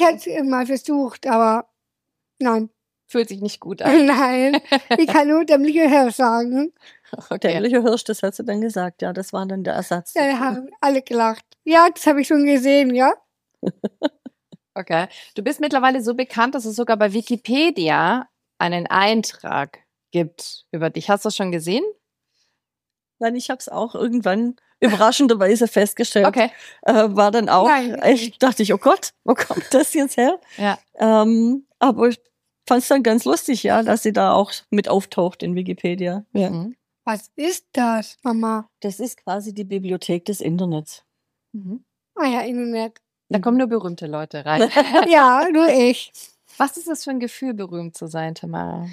hätte 0.00 0.16
es 0.16 0.26
immer 0.26 0.64
versucht, 0.66 1.26
aber 1.26 1.66
nein. 2.38 2.70
Fühlt 3.10 3.28
sich 3.30 3.40
nicht 3.40 3.58
gut 3.58 3.80
an. 3.80 4.04
Nein. 4.06 4.60
Ich 4.98 5.06
kann 5.06 5.28
nur 5.28 5.42
dämliche 5.46 5.88
Herr 5.88 6.10
sagen. 6.10 6.74
Der 7.10 7.24
Okay. 7.30 7.54
ehrliche 7.54 7.82
Hirsch, 7.82 8.04
das 8.04 8.22
hat 8.22 8.34
sie 8.34 8.44
dann 8.44 8.60
gesagt. 8.60 9.00
Ja, 9.00 9.14
das 9.14 9.32
war 9.32 9.46
dann 9.46 9.64
der 9.64 9.72
Ersatz. 9.72 10.12
Da 10.12 10.38
haben 10.38 10.68
alle 10.82 11.00
gelacht. 11.00 11.42
Ja, 11.64 11.88
das 11.88 12.06
habe 12.06 12.20
ich 12.20 12.28
schon 12.28 12.44
gesehen, 12.44 12.94
ja. 12.94 13.14
Okay. 14.74 15.08
Du 15.34 15.42
bist 15.42 15.60
mittlerweile 15.60 16.02
so 16.02 16.14
bekannt, 16.14 16.54
dass 16.54 16.64
es 16.64 16.76
sogar 16.76 16.96
bei 16.96 17.12
Wikipedia 17.12 18.28
einen 18.58 18.86
Eintrag 18.86 19.80
gibt 20.10 20.66
über 20.72 20.90
dich. 20.90 21.10
Hast 21.10 21.24
du 21.24 21.28
das 21.28 21.36
schon 21.36 21.52
gesehen? 21.52 21.84
Nein, 23.18 23.34
ich 23.34 23.50
habe 23.50 23.58
es 23.58 23.68
auch 23.68 23.94
irgendwann 23.94 24.56
überraschenderweise 24.80 25.66
festgestellt. 25.66 26.26
Okay. 26.26 26.50
Äh, 26.82 27.08
war 27.10 27.30
dann 27.30 27.48
auch, 27.48 27.66
Nein. 27.66 27.94
echt, 27.96 28.42
dachte 28.42 28.62
ich, 28.62 28.72
oh 28.72 28.78
Gott, 28.78 29.12
wo 29.24 29.34
kommt 29.34 29.66
das 29.72 29.94
jetzt 29.94 30.16
her? 30.16 30.40
Ja. 30.56 30.78
Ähm, 30.94 31.66
aber 31.78 32.08
ich 32.08 32.20
fand 32.66 32.82
es 32.82 32.88
dann 32.88 33.02
ganz 33.02 33.24
lustig, 33.24 33.62
ja, 33.62 33.82
dass 33.82 34.02
sie 34.02 34.12
da 34.12 34.32
auch 34.32 34.52
mit 34.70 34.88
auftaucht 34.88 35.42
in 35.42 35.54
Wikipedia. 35.54 36.24
Ja. 36.32 36.50
Mhm. 36.50 36.76
Was 37.04 37.30
ist 37.36 37.66
das, 37.72 38.18
Mama? 38.22 38.68
Das 38.80 39.00
ist 39.00 39.16
quasi 39.24 39.54
die 39.54 39.64
Bibliothek 39.64 40.26
des 40.26 40.40
Internets. 40.40 41.04
Mhm. 41.52 41.84
Ah 42.14 42.26
ja, 42.26 42.40
Internet. 42.42 43.00
Da 43.30 43.38
kommen 43.40 43.58
nur 43.58 43.66
berühmte 43.66 44.06
Leute 44.06 44.44
rein. 44.46 44.70
Ja, 45.08 45.46
nur 45.52 45.68
ich. 45.68 46.12
Was 46.56 46.76
ist 46.76 46.88
das 46.88 47.04
für 47.04 47.10
ein 47.10 47.20
Gefühl, 47.20 47.54
berühmt 47.54 47.96
zu 47.96 48.06
sein, 48.06 48.34
Tamara? 48.34 48.86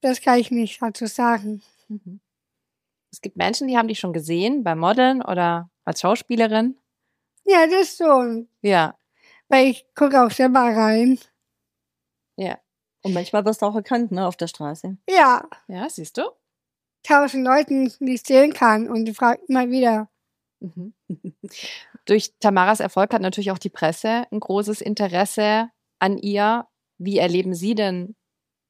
Das 0.00 0.20
kann 0.20 0.38
ich 0.38 0.50
nicht 0.50 0.80
dazu 0.80 1.06
sagen. 1.06 1.62
Mhm. 1.88 2.20
Es 3.12 3.20
gibt 3.20 3.36
Menschen, 3.36 3.68
die 3.68 3.76
haben 3.76 3.88
dich 3.88 3.98
schon 4.00 4.12
gesehen 4.12 4.64
beim 4.64 4.78
Modeln 4.78 5.20
oder 5.22 5.68
als 5.84 6.00
Schauspielerin. 6.00 6.76
Ja, 7.44 7.66
das 7.66 7.96
schon. 7.96 8.48
Ja, 8.62 8.96
Weil 9.48 9.66
ich 9.68 9.84
gucke 9.94 10.22
auch 10.24 10.30
selber 10.30 10.60
rein. 10.60 11.18
ja. 12.36 12.58
Und 13.02 13.14
manchmal 13.14 13.44
wirst 13.46 13.62
du 13.62 13.66
auch 13.66 13.74
erkannt, 13.74 14.12
ne, 14.12 14.26
auf 14.26 14.36
der 14.36 14.46
Straße. 14.46 14.98
Ja, 15.08 15.48
Ja, 15.68 15.88
siehst 15.88 16.18
du? 16.18 16.22
tausend 17.02 17.46
Leuten, 17.46 17.90
die 17.98 18.12
ich 18.14 18.22
sehen 18.22 18.52
kann. 18.52 18.90
Und 18.90 19.06
die 19.06 19.14
fragen 19.14 19.40
immer 19.48 19.68
wieder. 19.70 20.10
Mhm. 20.60 20.92
Durch 22.10 22.32
Tamaras 22.40 22.80
Erfolg 22.80 23.14
hat 23.14 23.22
natürlich 23.22 23.52
auch 23.52 23.58
die 23.58 23.68
Presse 23.70 24.24
ein 24.32 24.40
großes 24.40 24.80
Interesse 24.80 25.68
an 26.00 26.18
ihr. 26.18 26.66
Wie 26.98 27.18
erleben 27.18 27.54
Sie 27.54 27.76
denn 27.76 28.16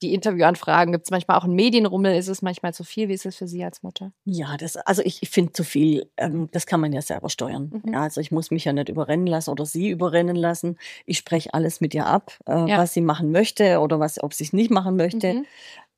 die 0.02 0.12
Interviewanfragen? 0.12 0.92
Gibt 0.92 1.06
es 1.06 1.10
manchmal 1.10 1.38
auch 1.38 1.44
einen 1.44 1.54
Medienrummel? 1.54 2.14
Ist 2.14 2.28
es 2.28 2.42
manchmal 2.42 2.74
zu 2.74 2.84
viel? 2.84 3.08
Wie 3.08 3.14
ist 3.14 3.24
es 3.24 3.36
für 3.36 3.48
Sie 3.48 3.64
als 3.64 3.82
Mutter? 3.82 4.12
Ja, 4.26 4.58
das, 4.58 4.76
also 4.76 5.00
ich, 5.02 5.22
ich 5.22 5.30
finde 5.30 5.54
zu 5.54 5.64
viel, 5.64 6.10
ähm, 6.18 6.50
das 6.52 6.66
kann 6.66 6.80
man 6.80 6.92
ja 6.92 7.00
selber 7.00 7.30
steuern. 7.30 7.82
Mhm. 7.82 7.94
Also 7.94 8.20
ich 8.20 8.30
muss 8.30 8.50
mich 8.50 8.66
ja 8.66 8.74
nicht 8.74 8.90
überrennen 8.90 9.26
lassen 9.26 9.48
oder 9.48 9.64
sie 9.64 9.88
überrennen 9.88 10.36
lassen. 10.36 10.78
Ich 11.06 11.16
spreche 11.16 11.54
alles 11.54 11.80
mit 11.80 11.94
ihr 11.94 12.04
ab, 12.04 12.36
äh, 12.46 12.68
Ja. 12.68 12.76
was 12.76 12.92
sie 12.92 13.00
machen 13.00 13.32
möchte 13.32 13.80
oder 13.80 13.98
was, 14.00 14.22
ob 14.22 14.34
sie 14.34 14.44
es 14.44 14.52
nicht 14.52 14.70
machen 14.70 14.96
möchte. 14.96 15.32
Mhm. 15.32 15.46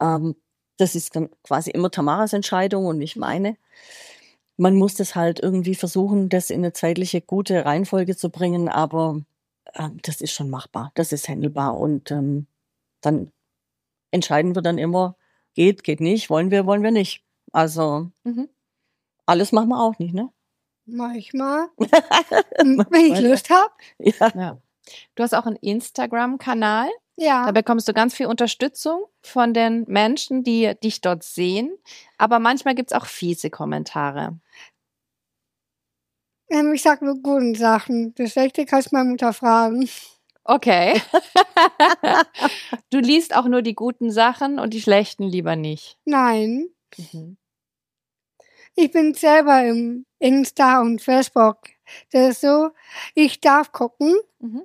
Ähm, 0.00 0.36
das 0.78 0.94
ist 0.94 1.16
dann 1.16 1.28
quasi 1.42 1.70
immer 1.72 1.90
Tamaras 1.90 2.32
Entscheidung 2.34 2.86
und 2.86 2.98
nicht 2.98 3.16
meine. 3.16 3.56
Man 4.62 4.76
muss 4.76 4.94
das 4.94 5.16
halt 5.16 5.40
irgendwie 5.40 5.74
versuchen, 5.74 6.28
das 6.28 6.48
in 6.48 6.60
eine 6.60 6.72
zeitliche 6.72 7.20
gute 7.20 7.64
Reihenfolge 7.64 8.16
zu 8.16 8.30
bringen, 8.30 8.68
aber 8.68 9.20
ähm, 9.74 9.98
das 10.02 10.20
ist 10.20 10.32
schon 10.32 10.50
machbar, 10.50 10.92
das 10.94 11.10
ist 11.12 11.28
handelbar 11.28 11.76
und 11.76 12.12
ähm, 12.12 12.46
dann 13.00 13.32
entscheiden 14.12 14.54
wir 14.54 14.62
dann 14.62 14.78
immer, 14.78 15.16
geht, 15.54 15.82
geht 15.82 16.00
nicht, 16.00 16.30
wollen 16.30 16.52
wir, 16.52 16.64
wollen 16.64 16.84
wir 16.84 16.92
nicht. 16.92 17.24
Also 17.50 18.10
Mhm. 18.22 18.48
alles 19.26 19.50
machen 19.50 19.70
wir 19.70 19.80
auch 19.80 19.98
nicht, 19.98 20.14
ne? 20.14 20.30
Manchmal. 20.86 21.66
wenn 21.78 23.12
ich 23.12 23.20
Lust 23.20 23.50
habe. 23.50 23.72
Ja. 23.98 24.30
Ja. 24.34 24.58
Du 25.16 25.22
hast 25.24 25.34
auch 25.34 25.46
einen 25.46 25.56
Instagram-Kanal. 25.56 26.88
Ja. 27.16 27.46
Da 27.46 27.52
bekommst 27.52 27.88
du 27.88 27.92
ganz 27.92 28.14
viel 28.14 28.26
Unterstützung 28.26 29.04
von 29.22 29.54
den 29.54 29.84
Menschen, 29.88 30.44
die 30.44 30.72
dich 30.82 31.00
dort 31.00 31.22
sehen. 31.24 31.72
Aber 32.16 32.38
manchmal 32.38 32.74
gibt 32.74 32.92
es 32.92 32.96
auch 32.96 33.06
fiese 33.06 33.50
Kommentare. 33.50 34.38
Ähm, 36.52 36.72
Ich 36.74 36.82
sage 36.82 37.04
nur 37.04 37.16
guten 37.22 37.54
Sachen. 37.54 38.14
Das 38.14 38.32
Schlechte 38.32 38.66
kannst 38.66 38.92
du 38.92 38.96
meine 38.96 39.10
Mutter 39.10 39.32
fragen. 39.32 39.88
Okay. 40.44 41.00
du 42.90 42.98
liest 42.98 43.34
auch 43.34 43.46
nur 43.46 43.62
die 43.62 43.74
guten 43.74 44.10
Sachen 44.10 44.58
und 44.58 44.74
die 44.74 44.80
schlechten 44.82 45.24
lieber 45.24 45.56
nicht. 45.56 45.98
Nein. 46.04 46.68
Mhm. 47.12 47.36
Ich 48.74 48.90
bin 48.90 49.14
selber 49.14 49.64
im 49.64 50.06
Insta 50.18 50.80
und 50.80 51.00
Facebook. 51.02 51.58
Das 52.10 52.30
ist 52.32 52.40
so, 52.40 52.70
ich 53.14 53.40
darf 53.40 53.70
gucken 53.72 54.14
Mhm. 54.40 54.62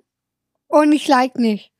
und 0.68 0.92
ich 0.94 1.08
like 1.08 1.36
nicht. 1.36 1.72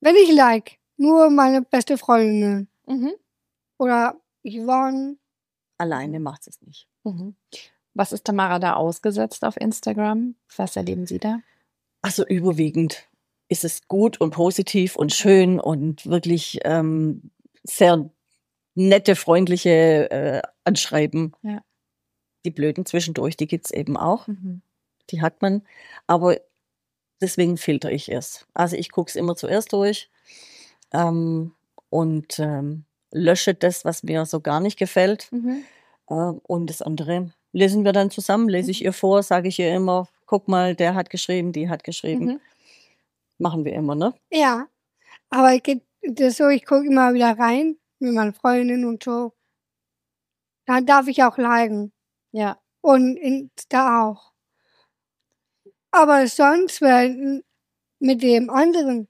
Wenn 0.00 0.14
ich 0.16 0.30
like, 0.32 0.78
nur 0.96 1.30
meine 1.30 1.62
beste 1.62 1.98
Freundin 1.98 2.68
Mhm. 2.86 3.12
oder 3.78 4.20
Yvonne. 4.44 5.16
Alleine 5.78 6.20
macht 6.20 6.46
es 6.46 6.60
nicht. 6.62 6.86
Was 7.96 8.12
ist 8.12 8.24
Tamara 8.24 8.58
da 8.58 8.74
ausgesetzt 8.74 9.42
auf 9.42 9.56
Instagram? 9.56 10.34
Was 10.54 10.76
erleben 10.76 11.06
Sie 11.06 11.18
da? 11.18 11.40
Also 12.02 12.26
überwiegend 12.26 13.08
ist 13.48 13.64
es 13.64 13.88
gut 13.88 14.20
und 14.20 14.32
positiv 14.32 14.96
und 14.96 15.14
schön 15.14 15.58
und 15.58 16.04
wirklich 16.04 16.58
ähm, 16.64 17.30
sehr 17.62 18.10
nette, 18.74 19.16
freundliche 19.16 20.10
äh, 20.10 20.42
Anschreiben. 20.64 21.32
Ja. 21.40 21.62
Die 22.44 22.50
blöden 22.50 22.84
zwischendurch, 22.84 23.34
die 23.38 23.46
gibt's 23.46 23.70
eben 23.70 23.96
auch. 23.96 24.26
Mhm. 24.26 24.60
Die 25.08 25.22
hat 25.22 25.40
man. 25.40 25.62
Aber 26.06 26.36
deswegen 27.22 27.56
filter 27.56 27.90
ich 27.90 28.12
es. 28.12 28.46
Also 28.52 28.76
ich 28.76 28.90
gucke 28.90 29.08
es 29.08 29.16
immer 29.16 29.36
zuerst 29.36 29.72
durch 29.72 30.10
ähm, 30.92 31.54
und 31.88 32.38
ähm, 32.40 32.84
lösche 33.10 33.54
das, 33.54 33.86
was 33.86 34.02
mir 34.02 34.26
so 34.26 34.40
gar 34.40 34.60
nicht 34.60 34.78
gefällt. 34.78 35.32
Mhm. 35.32 35.64
Äh, 36.08 36.14
und 36.14 36.68
das 36.68 36.82
andere 36.82 37.32
lesen 37.56 37.84
wir 37.86 37.92
dann 37.92 38.10
zusammen, 38.10 38.50
lese 38.50 38.70
ich 38.70 38.84
ihr 38.84 38.92
vor, 38.92 39.22
sage 39.22 39.48
ich 39.48 39.58
ihr 39.58 39.74
immer, 39.74 40.08
guck 40.26 40.46
mal, 40.46 40.74
der 40.74 40.94
hat 40.94 41.08
geschrieben, 41.08 41.52
die 41.52 41.70
hat 41.70 41.84
geschrieben. 41.84 42.26
Mhm. 42.26 42.40
Machen 43.38 43.64
wir 43.64 43.72
immer, 43.72 43.94
ne? 43.94 44.14
Ja, 44.30 44.68
aber 45.30 45.54
ich 45.54 45.62
geht 45.62 45.82
das 46.02 46.36
so, 46.36 46.48
ich 46.48 46.66
gucke 46.66 46.86
immer 46.86 47.14
wieder 47.14 47.38
rein 47.38 47.78
mit 47.98 48.12
meinen 48.12 48.34
Freundinnen 48.34 48.84
und 48.84 49.02
so. 49.02 49.32
Da 50.66 50.82
darf 50.82 51.08
ich 51.08 51.22
auch 51.22 51.38
leiden. 51.38 51.92
Ja. 52.32 52.60
Und 52.82 53.16
Insta 53.16 54.04
auch. 54.04 54.32
Aber 55.90 56.26
sonst, 56.28 56.82
wenn 56.82 57.42
mit 58.00 58.22
dem 58.22 58.50
anderen, 58.50 59.08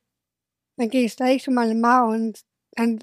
dann 0.77 0.89
gehe 0.89 1.05
ich 1.05 1.17
gleich 1.17 1.43
zu 1.43 1.51
meiner 1.51 1.75
Mama 1.75 2.15
und 2.15 2.43
dann 2.73 3.01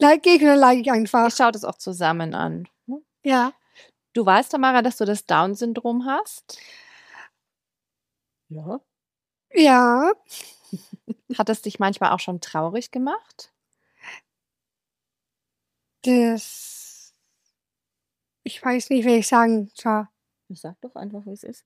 like 0.00 0.26
ich 0.26 0.40
und 0.40 0.48
dann 0.48 0.58
like 0.58 0.80
ich 0.80 0.90
einfach. 0.90 1.28
Ich 1.28 1.34
schaue 1.34 1.52
das 1.52 1.64
auch 1.64 1.78
zusammen 1.78 2.34
an. 2.34 2.66
Ja. 3.22 3.52
Du 4.14 4.24
weißt, 4.24 4.52
Tamara, 4.52 4.80
dass 4.80 4.96
du 4.96 5.04
das 5.04 5.26
Down-Syndrom 5.26 6.06
hast? 6.06 6.58
Ja. 8.48 8.80
Ja, 9.54 10.12
Hat 11.36 11.48
es 11.48 11.62
dich 11.62 11.78
manchmal 11.78 12.12
auch 12.12 12.20
schon 12.20 12.40
traurig 12.40 12.90
gemacht? 12.90 13.52
das. 16.02 17.12
Ich 18.42 18.62
weiß 18.62 18.90
nicht, 18.90 19.04
wie 19.06 19.16
ich 19.16 19.26
sagen 19.26 19.70
soll. 19.74 20.06
Sag 20.50 20.80
doch 20.82 20.94
einfach, 20.94 21.24
wie 21.26 21.32
es 21.32 21.42
ist. 21.42 21.64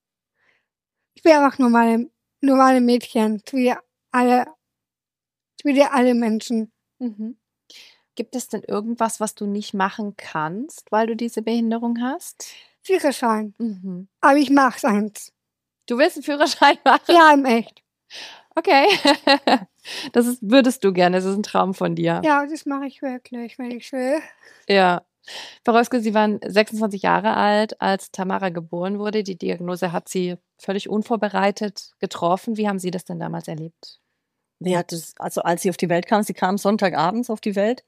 Ich 1.15 1.23
bin 1.23 1.33
einfach 1.33 1.59
normale, 1.59 2.11
normale 2.41 2.81
Mädchen, 2.81 3.43
wie 3.51 3.75
alle, 4.13 4.47
wie 5.65 5.83
alle 5.83 6.15
Menschen. 6.15 6.73
Mhm. 6.99 7.37
Gibt 8.19 8.35
es 8.35 8.49
denn 8.49 8.65
irgendwas, 8.65 9.21
was 9.21 9.37
du 9.37 9.47
nicht 9.47 9.75
machen 9.75 10.17
kannst, 10.17 10.91
weil 10.91 11.07
du 11.07 11.15
diese 11.15 11.41
Behinderung 11.41 12.03
hast? 12.03 12.47
Führerschein. 12.83 13.55
Mhm. 13.59 14.09
Aber 14.21 14.37
ich 14.39 14.51
mach's 14.51 14.85
eins. 14.85 15.33
Du 15.87 15.99
willst 15.99 16.17
einen 16.17 16.25
Führerschein 16.25 16.79
machen? 16.85 17.15
Ja, 17.15 17.33
im 17.33 17.45
Echt. 17.45 17.85
Okay. 18.57 18.89
Das 20.13 20.27
ist, 20.27 20.41
würdest 20.43 20.85
du 20.85 20.93
gerne, 20.93 21.17
das 21.17 21.25
ist 21.25 21.37
ein 21.37 21.43
Traum 21.43 21.73
von 21.73 21.95
dir. 21.95 22.21
Ja, 22.23 22.45
das 22.45 22.67
mache 22.67 22.85
ich 22.87 23.01
wirklich, 23.01 23.59
wenn 23.59 23.71
ich 23.71 23.91
will. 23.91 24.21
Ja. 24.69 25.07
Frau 25.65 25.73
Röske, 25.73 26.01
Sie 26.01 26.13
waren 26.13 26.41
26 26.45 27.01
Jahre 27.01 27.37
alt, 27.37 27.81
als 27.81 28.11
Tamara 28.11 28.51
geboren 28.51 28.99
wurde. 28.99 29.23
Die 29.23 29.39
Diagnose 29.39 29.93
hat 29.93 30.11
sie 30.11 30.37
völlig 30.59 30.91
unvorbereitet 30.91 31.93
getroffen. 32.01 32.59
Wie 32.59 32.69
haben 32.69 32.79
Sie 32.81 32.91
das 32.91 33.05
denn 33.07 33.19
damals 33.19 33.49
erlebt? 33.49 33.99
Die 34.61 34.77
hat 34.77 34.93
es, 34.93 35.15
also 35.19 35.43
als 35.43 35.63
sie 35.63 35.71
auf 35.71 35.77
die 35.77 35.89
Welt 35.89 36.07
kam, 36.07 36.23
sie 36.23 36.35
kam 36.35 36.59
Sonntagabends 36.59 37.31
auf 37.31 37.41
die 37.41 37.57
Welt. 37.57 37.85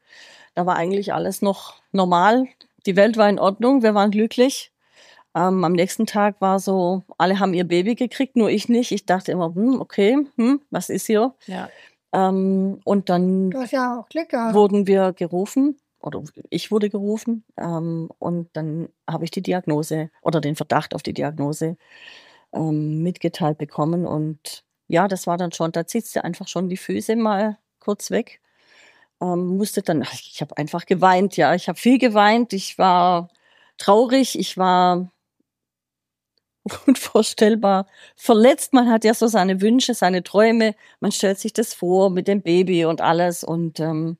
Da 0.54 0.66
war 0.66 0.76
eigentlich 0.76 1.12
alles 1.12 1.42
noch 1.42 1.74
normal. 1.92 2.46
Die 2.86 2.96
Welt 2.96 3.16
war 3.16 3.28
in 3.28 3.38
Ordnung, 3.38 3.82
wir 3.82 3.94
waren 3.94 4.10
glücklich. 4.10 4.72
Ähm, 5.34 5.64
am 5.64 5.72
nächsten 5.72 6.06
Tag 6.06 6.40
war 6.40 6.58
so, 6.58 7.02
alle 7.18 7.38
haben 7.38 7.54
ihr 7.54 7.64
Baby 7.64 7.94
gekriegt, 7.94 8.36
nur 8.36 8.50
ich 8.50 8.68
nicht. 8.68 8.90
Ich 8.90 9.06
dachte 9.06 9.30
immer, 9.32 9.54
hm, 9.54 9.80
okay, 9.80 10.18
hm, 10.36 10.60
was 10.70 10.88
ist 10.88 11.06
hier? 11.06 11.34
Ja. 11.46 11.68
Ähm, 12.12 12.80
und 12.84 13.08
dann 13.08 13.50
ja 13.70 14.00
auch 14.00 14.08
Glück 14.08 14.30
gehabt. 14.30 14.54
wurden 14.54 14.88
wir 14.88 15.12
gerufen 15.12 15.78
oder 16.00 16.22
ich 16.48 16.72
wurde 16.72 16.90
gerufen 16.90 17.44
ähm, 17.56 18.08
und 18.18 18.48
dann 18.54 18.88
habe 19.08 19.24
ich 19.24 19.30
die 19.30 19.42
Diagnose 19.42 20.10
oder 20.22 20.40
den 20.40 20.56
Verdacht 20.56 20.94
auf 20.94 21.04
die 21.04 21.12
Diagnose 21.12 21.76
ähm, 22.52 23.02
mitgeteilt 23.02 23.58
bekommen 23.58 24.06
und 24.06 24.64
ja, 24.90 25.08
das 25.08 25.26
war 25.26 25.36
dann 25.38 25.52
schon, 25.52 25.72
da 25.72 25.86
zieht 25.86 26.14
du 26.14 26.24
einfach 26.24 26.48
schon 26.48 26.68
die 26.68 26.76
Füße 26.76 27.16
mal 27.16 27.58
kurz 27.80 28.10
weg. 28.10 28.40
Ähm, 29.22 29.58
musste 29.58 29.82
dann, 29.82 30.02
ich 30.14 30.40
habe 30.42 30.56
einfach 30.58 30.86
geweint, 30.86 31.36
ja, 31.36 31.54
ich 31.54 31.68
habe 31.68 31.78
viel 31.78 31.98
geweint, 31.98 32.52
ich 32.52 32.78
war 32.78 33.30
traurig, 33.78 34.38
ich 34.38 34.56
war 34.58 35.10
unvorstellbar 36.86 37.86
verletzt. 38.16 38.72
Man 38.72 38.90
hat 38.90 39.04
ja 39.04 39.14
so 39.14 39.26
seine 39.26 39.60
Wünsche, 39.60 39.94
seine 39.94 40.22
Träume, 40.22 40.74
man 41.00 41.12
stellt 41.12 41.38
sich 41.38 41.52
das 41.52 41.74
vor 41.74 42.10
mit 42.10 42.28
dem 42.28 42.42
Baby 42.42 42.84
und 42.84 43.00
alles. 43.00 43.44
Und 43.44 43.80
ähm, 43.80 44.18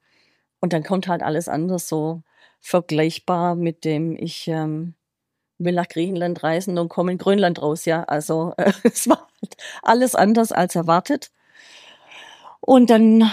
und 0.61 0.73
dann 0.73 0.85
kommt 0.85 1.09
halt 1.09 1.23
alles 1.23 1.49
anders 1.49 1.89
so 1.89 2.23
vergleichbar 2.61 3.55
mit 3.57 3.85
dem, 3.85 4.17
ich 4.17 4.49
ähm, 4.49 4.95
will 5.61 5.75
nach 5.75 5.89
Griechenland 5.89 6.43
reisen 6.43 6.79
und 6.79 6.89
komme 6.89 7.13
in 7.13 7.19
Grönland 7.19 7.63
raus, 7.63 7.85
ja. 7.85 8.05
Also 8.05 8.55
äh, 8.57 8.73
es 8.83 9.09
war 9.09 9.29
halt 9.43 9.57
alles 9.83 10.15
anders 10.15 10.53
als 10.53 10.75
erwartet. 10.75 11.31
Und 12.61 12.91
dann 12.91 13.31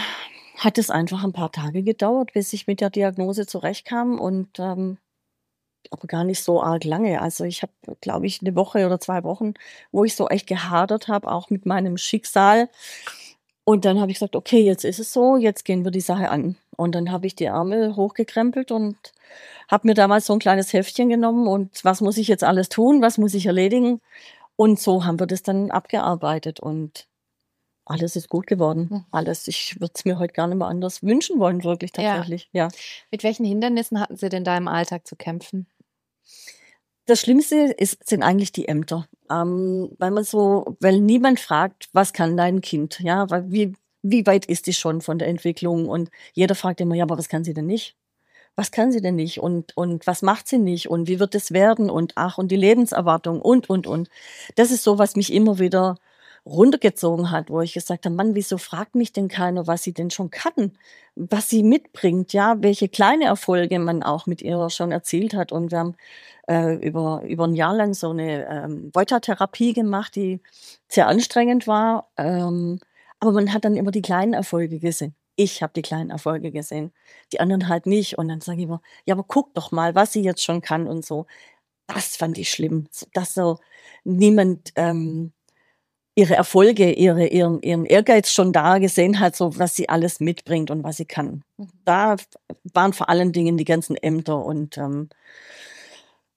hat 0.57 0.77
es 0.77 0.89
einfach 0.89 1.23
ein 1.23 1.33
paar 1.33 1.51
Tage 1.51 1.83
gedauert, 1.83 2.33
bis 2.33 2.53
ich 2.53 2.67
mit 2.67 2.81
der 2.81 2.89
Diagnose 2.89 3.45
zurechtkam 3.45 4.19
und 4.19 4.59
ähm, 4.59 4.97
aber 5.91 6.07
gar 6.07 6.23
nicht 6.23 6.43
so 6.43 6.61
arg 6.61 6.83
lange. 6.83 7.21
Also 7.21 7.43
ich 7.43 7.61
habe, 7.61 7.71
glaube 8.01 8.27
ich, 8.27 8.41
eine 8.41 8.55
Woche 8.55 8.85
oder 8.85 8.99
zwei 8.99 9.23
Wochen, 9.23 9.53
wo 9.91 10.03
ich 10.03 10.15
so 10.15 10.27
echt 10.27 10.47
gehadert 10.47 11.07
habe, 11.07 11.31
auch 11.31 11.49
mit 11.49 11.65
meinem 11.65 11.97
Schicksal. 11.97 12.69
Und 13.69 13.83
dann 13.83 13.99
habe 13.99 14.09
ich 14.11 14.15
gesagt, 14.15 14.37
okay, 14.37 14.61
jetzt 14.61 14.85
ist 14.85 14.97
es 14.97 15.11
so, 15.11 15.35
jetzt 15.35 15.65
gehen 15.65 15.83
wir 15.83 15.91
die 15.91 15.99
Sache 15.99 16.29
an. 16.29 16.55
Und 16.77 16.95
dann 16.95 17.11
habe 17.11 17.27
ich 17.27 17.35
die 17.35 17.43
Ärmel 17.43 17.97
hochgekrempelt 17.97 18.71
und 18.71 18.95
habe 19.67 19.89
mir 19.89 19.93
damals 19.93 20.25
so 20.25 20.31
ein 20.31 20.39
kleines 20.39 20.71
Heftchen 20.71 21.09
genommen 21.09 21.47
und 21.47 21.83
was 21.83 21.99
muss 21.99 22.15
ich 22.15 22.29
jetzt 22.29 22.45
alles 22.45 22.69
tun, 22.69 23.01
was 23.01 23.17
muss 23.17 23.33
ich 23.33 23.45
erledigen. 23.45 23.99
Und 24.55 24.79
so 24.79 25.03
haben 25.03 25.19
wir 25.19 25.27
das 25.27 25.43
dann 25.43 25.69
abgearbeitet 25.69 26.61
und 26.61 27.07
alles 27.83 28.15
ist 28.15 28.29
gut 28.29 28.47
geworden. 28.47 28.87
Mhm. 28.89 29.05
Alles. 29.11 29.49
Ich 29.49 29.81
würde 29.81 29.91
es 29.95 30.05
mir 30.05 30.17
heute 30.17 30.31
gar 30.33 30.47
nicht 30.47 30.59
mehr 30.59 30.67
anders 30.67 31.03
wünschen 31.03 31.37
wollen, 31.37 31.65
wirklich 31.65 31.91
Ja. 31.97 32.15
tatsächlich. 32.15 32.49
Ja. 32.53 32.69
Mit 33.11 33.23
welchen 33.25 33.45
Hindernissen 33.45 33.99
hatten 33.99 34.15
Sie 34.15 34.29
denn 34.29 34.45
da 34.45 34.55
im 34.55 34.69
Alltag 34.69 35.05
zu 35.05 35.17
kämpfen? 35.17 35.67
Das 37.07 37.21
Schlimmste 37.21 37.73
ist, 37.77 38.07
sind 38.07 38.21
eigentlich 38.21 38.51
die 38.51 38.67
Ämter. 38.67 39.07
Ähm, 39.31 39.89
weil 39.97 40.11
man 40.11 40.25
so, 40.25 40.75
weil 40.81 40.99
niemand 40.99 41.39
fragt, 41.39 41.87
was 41.93 42.11
kann 42.11 42.35
dein 42.35 42.59
Kind? 42.61 42.99
Ja, 42.99 43.29
weil 43.29 43.49
wie, 43.49 43.73
wie 44.03 44.25
weit 44.25 44.45
ist 44.45 44.67
die 44.67 44.73
schon 44.73 45.01
von 45.01 45.17
der 45.17 45.29
Entwicklung? 45.29 45.87
Und 45.87 46.09
jeder 46.33 46.53
fragt 46.53 46.81
immer, 46.81 46.95
ja, 46.95 47.05
aber 47.05 47.17
was 47.17 47.29
kann 47.29 47.45
sie 47.45 47.53
denn 47.53 47.65
nicht? 47.65 47.95
Was 48.57 48.71
kann 48.71 48.91
sie 48.91 49.01
denn 49.01 49.15
nicht? 49.15 49.39
Und, 49.39 49.75
und 49.77 50.05
was 50.05 50.21
macht 50.21 50.49
sie 50.49 50.57
nicht? 50.57 50.89
Und 50.89 51.07
wie 51.07 51.19
wird 51.19 51.33
es 51.33 51.51
werden? 51.51 51.89
Und 51.89 52.13
ach, 52.15 52.37
und 52.37 52.51
die 52.51 52.57
Lebenserwartung 52.57 53.41
und, 53.41 53.69
und, 53.69 53.87
und. 53.87 54.09
Das 54.55 54.71
ist 54.71 54.83
so, 54.83 54.97
was 54.97 55.15
mich 55.15 55.31
immer 55.31 55.59
wieder 55.59 55.97
runtergezogen 56.47 57.31
hat, 57.31 57.49
wo 57.49 57.61
ich 57.61 57.73
gesagt 57.73 58.05
habe, 58.05 58.15
Mann, 58.15 58.35
wieso 58.35 58.57
fragt 58.57 58.95
mich 58.95 59.11
denn 59.13 59.27
keiner, 59.27 59.67
was 59.67 59.83
sie 59.83 59.93
denn 59.93 60.09
schon 60.09 60.29
kann, 60.31 60.73
was 61.15 61.49
sie 61.49 61.63
mitbringt, 61.63 62.33
ja, 62.33 62.55
welche 62.59 62.89
kleine 62.89 63.25
Erfolge 63.25 63.79
man 63.79 64.03
auch 64.03 64.25
mit 64.25 64.41
ihr 64.41 64.69
schon 64.69 64.91
erzielt 64.91 65.33
hat. 65.33 65.51
Und 65.51 65.71
wir 65.71 65.79
haben 65.79 65.95
äh, 66.47 66.75
über, 66.75 67.23
über 67.23 67.45
ein 67.45 67.55
Jahr 67.55 67.75
lang 67.75 67.93
so 67.93 68.09
eine 68.11 68.47
ähm, 68.47 68.91
Voita-Therapie 68.93 69.73
gemacht, 69.73 70.15
die 70.15 70.41
sehr 70.87 71.07
anstrengend 71.07 71.67
war. 71.67 72.09
Ähm, 72.17 72.79
aber 73.19 73.31
man 73.31 73.53
hat 73.53 73.65
dann 73.65 73.75
immer 73.75 73.91
die 73.91 74.01
kleinen 74.01 74.33
Erfolge 74.33 74.79
gesehen. 74.79 75.15
Ich 75.35 75.61
habe 75.61 75.73
die 75.75 75.81
kleinen 75.81 76.09
Erfolge 76.09 76.51
gesehen, 76.51 76.93
die 77.31 77.39
anderen 77.39 77.67
halt 77.67 77.85
nicht. 77.85 78.17
Und 78.17 78.29
dann 78.29 78.41
sage 78.41 78.59
ich 78.59 78.65
immer, 78.65 78.81
ja, 79.05 79.15
aber 79.15 79.23
guck 79.27 79.53
doch 79.53 79.71
mal, 79.71 79.95
was 79.95 80.13
sie 80.13 80.21
jetzt 80.23 80.43
schon 80.43 80.61
kann 80.61 80.87
und 80.87 81.05
so. 81.05 81.27
Das 81.87 82.17
fand 82.17 82.37
ich 82.37 82.49
schlimm, 82.49 82.87
dass 83.13 83.33
so 83.33 83.59
niemand 84.03 84.71
ähm, 84.75 85.33
ihre 86.17 86.33
Erfolge, 86.35 86.91
ihre, 86.93 87.27
ihren, 87.27 87.61
ihren 87.61 87.85
Ehrgeiz 87.85 88.31
schon 88.31 88.51
da 88.51 88.79
gesehen 88.79 89.19
hat, 89.19 89.35
so 89.35 89.59
was 89.59 89.75
sie 89.75 89.87
alles 89.87 90.19
mitbringt 90.19 90.71
und 90.71 90.83
was 90.83 90.97
sie 90.97 91.05
kann. 91.05 91.43
Mhm. 91.57 91.69
Da 91.85 92.15
waren 92.73 92.91
vor 92.91 93.07
allen 93.09 93.31
Dingen 93.31 93.55
die 93.55 93.65
ganzen 93.65 93.95
Ämter 93.95 94.43
und 94.43 94.79
ähm, 94.79 95.09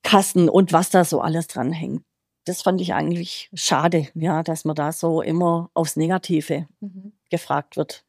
Kassen 0.03 0.51
und 0.51 0.75
was 0.75 0.91
da 0.91 1.05
so 1.05 1.23
alles 1.23 1.47
dranhängt. 1.47 2.03
Das 2.45 2.61
fand 2.61 2.81
ich 2.83 2.93
eigentlich 2.93 3.49
schade, 3.55 4.09
ja, 4.15 4.43
dass 4.43 4.67
man 4.67 4.77
da 4.77 4.93
so 4.93 5.23
immer 5.23 5.71
aufs 5.73 5.97
Negative 5.97 6.67
Mhm. 6.81 7.13
gefragt 7.31 7.79
wird. 7.79 8.05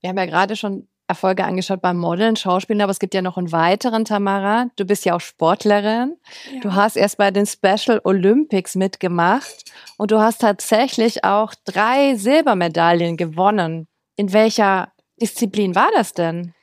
Wir 0.00 0.10
haben 0.10 0.18
ja 0.18 0.26
gerade 0.26 0.56
schon 0.56 0.88
Erfolge 1.10 1.44
angeschaut 1.44 1.82
beim 1.82 1.98
Modeln, 1.98 2.36
Schauspielen, 2.36 2.80
aber 2.80 2.92
es 2.92 3.00
gibt 3.00 3.14
ja 3.14 3.20
noch 3.20 3.36
einen 3.36 3.50
weiteren, 3.50 4.04
Tamara. 4.04 4.70
Du 4.76 4.84
bist 4.84 5.04
ja 5.04 5.16
auch 5.16 5.20
Sportlerin. 5.20 6.16
Ja. 6.52 6.60
Du 6.60 6.74
hast 6.74 6.96
erst 6.96 7.18
bei 7.18 7.30
den 7.32 7.46
Special 7.46 8.00
Olympics 8.04 8.76
mitgemacht 8.76 9.64
und 9.98 10.12
du 10.12 10.20
hast 10.20 10.40
tatsächlich 10.40 11.24
auch 11.24 11.52
drei 11.64 12.14
Silbermedaillen 12.14 13.16
gewonnen. 13.16 13.88
In 14.14 14.32
welcher 14.32 14.92
Disziplin 15.20 15.74
war 15.74 15.90
das 15.94 16.12
denn? 16.12 16.54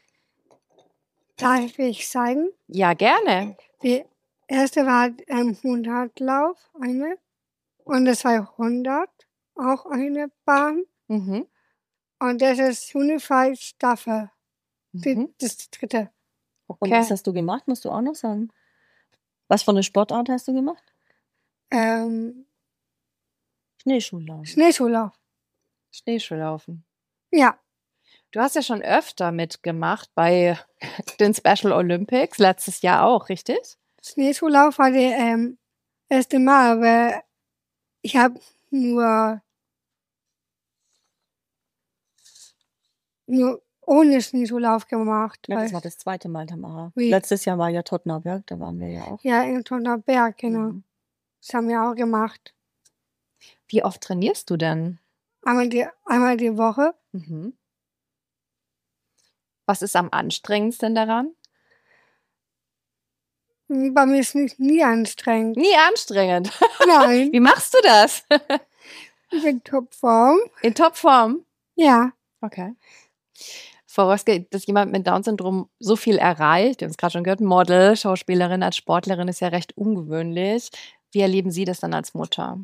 Darf 1.36 1.78
ich 1.78 2.08
sagen? 2.08 2.48
Ja, 2.68 2.94
gerne. 2.94 3.58
Wie, 3.82 4.06
erste 4.48 4.86
war 4.86 5.10
ähm, 5.28 5.58
100 5.62 6.20
Lauf, 6.22 6.58
eine. 6.82 7.18
Und 7.84 8.06
das 8.06 8.20
200, 8.20 9.10
auch 9.56 9.86
eine 9.86 10.32
Bahn. 10.46 10.84
Mhm. 11.08 11.48
Und 12.20 12.42
das 12.42 12.58
ist 12.60 12.96
Unified 12.96 13.60
Staffel. 13.60 14.32
Die, 14.94 15.16
Mhm. 15.16 15.34
Das 15.40 15.70
dritte. 15.70 16.10
Und 16.68 16.82
Okay. 16.82 16.92
was 16.92 17.12
hast 17.12 17.28
du 17.28 17.34
gemacht, 17.34 17.68
musst 17.68 17.86
du 17.86 17.92
auch 17.92 18.02
noch 18.02 18.16
sagen? 18.16 18.52
Was 19.48 19.64
für 19.64 19.72
eine 19.72 19.84
Sportart 19.84 20.30
hast 20.30 20.48
du 20.48 20.54
gemacht? 20.54 20.84
Ähm, 21.72 22.46
Schneeschuhlauf. 23.82 24.48
Schneeschuhlauf. 24.48 25.14
Schneeschuhlaufen. 25.92 26.86
Ja, 27.32 27.60
Du 28.32 28.42
hast 28.42 28.56
ja 28.56 28.62
schon 28.62 28.82
öfter 28.82 29.32
mitgemacht 29.32 30.10
bei 30.14 30.58
den 31.20 31.34
Special 31.34 31.72
Olympics, 31.72 32.38
letztes 32.38 32.82
Jahr 32.82 33.06
auch, 33.06 33.30
richtig? 33.30 33.78
Schneeschuhlauf 34.04 34.78
war 34.80 34.92
das 34.92 35.00
ähm, 35.02 35.58
erste 36.10 36.40
Mal, 36.40 36.78
aber 36.78 37.24
ich 38.02 38.16
habe 38.18 38.40
nur, 38.70 39.42
nur 43.28 43.62
ohne 43.88 44.22
Schneeschuhlauf 44.22 44.88
gemacht. 44.88 45.40
Ja, 45.48 45.56
das 45.62 45.74
war 45.74 45.82
das 45.82 45.98
zweite 45.98 46.28
Mal, 46.30 46.46
Tamara. 46.46 46.92
Wie? 46.94 47.10
Letztes 47.10 47.46
Jahr 47.46 47.58
war 47.58 47.70
ja 47.70 47.82
Tottenberg, 47.82 48.46
da 48.46 48.60
waren 48.60 48.80
wir 48.80 48.90
ja 48.90 49.04
auch. 49.06 49.24
ja, 49.24 49.42
in 49.44 49.64
Tonnerberg, 49.64 50.38
genau. 50.38 50.72
Mhm. 50.74 50.84
Das 51.42 51.54
haben 51.54 51.70
wir 51.70 51.82
auch 51.82 51.96
gemacht. 51.96 52.54
Wie 53.70 53.84
oft 53.84 54.02
trainierst 54.02 54.50
du 54.50 54.58
denn? 54.58 55.00
Einmal 55.44 55.70
die, 55.70 55.86
einmal 56.06 56.36
die 56.38 56.58
Woche. 56.58 56.94
Mhm. 57.14 57.54
Was 59.66 59.82
ist 59.82 59.96
am 59.96 60.10
anstrengendsten 60.12 60.94
daran? 60.94 61.34
Bei 63.70 64.06
mir 64.06 64.20
ist 64.20 64.36
nicht 64.36 64.60
nie 64.60 64.84
anstrengend. 64.84 65.58
Nie 65.58 65.76
anstrengend. 65.90 66.52
Nein, 66.88 67.32
Wie 67.34 67.40
machst 67.42 67.74
du 67.74 67.78
das? 67.84 68.24
bin 69.30 69.62
Topform. 69.64 70.40
In 70.62 70.74
Topform? 70.76 71.46
Ja, 71.76 72.12
Okay. 72.40 72.76
Röske, 74.06 74.48
dass 74.50 74.66
jemand 74.68 74.92
mit 74.92 75.08
Down-Syndrom 75.08 75.70
so 75.80 75.96
viel 75.96 76.18
erreicht, 76.18 76.82
wir 76.82 76.86
haben 76.86 76.92
es 76.92 76.98
gerade 76.98 77.14
schon 77.14 77.24
gehört, 77.24 77.42
Model, 77.42 77.96
Schauspielerin 77.96 78.64
als 78.64 78.78
Sportlerin 78.78 79.28
ist 79.28 79.42
ja 79.42 79.50
recht 79.50 79.78
ungewöhnlich. 79.78 80.70
Wie 81.12 81.22
erleben 81.22 81.52
Sie 81.52 81.66
das 81.66 81.80
dann 81.80 81.94
als 81.94 82.14
Mutter? 82.14 82.60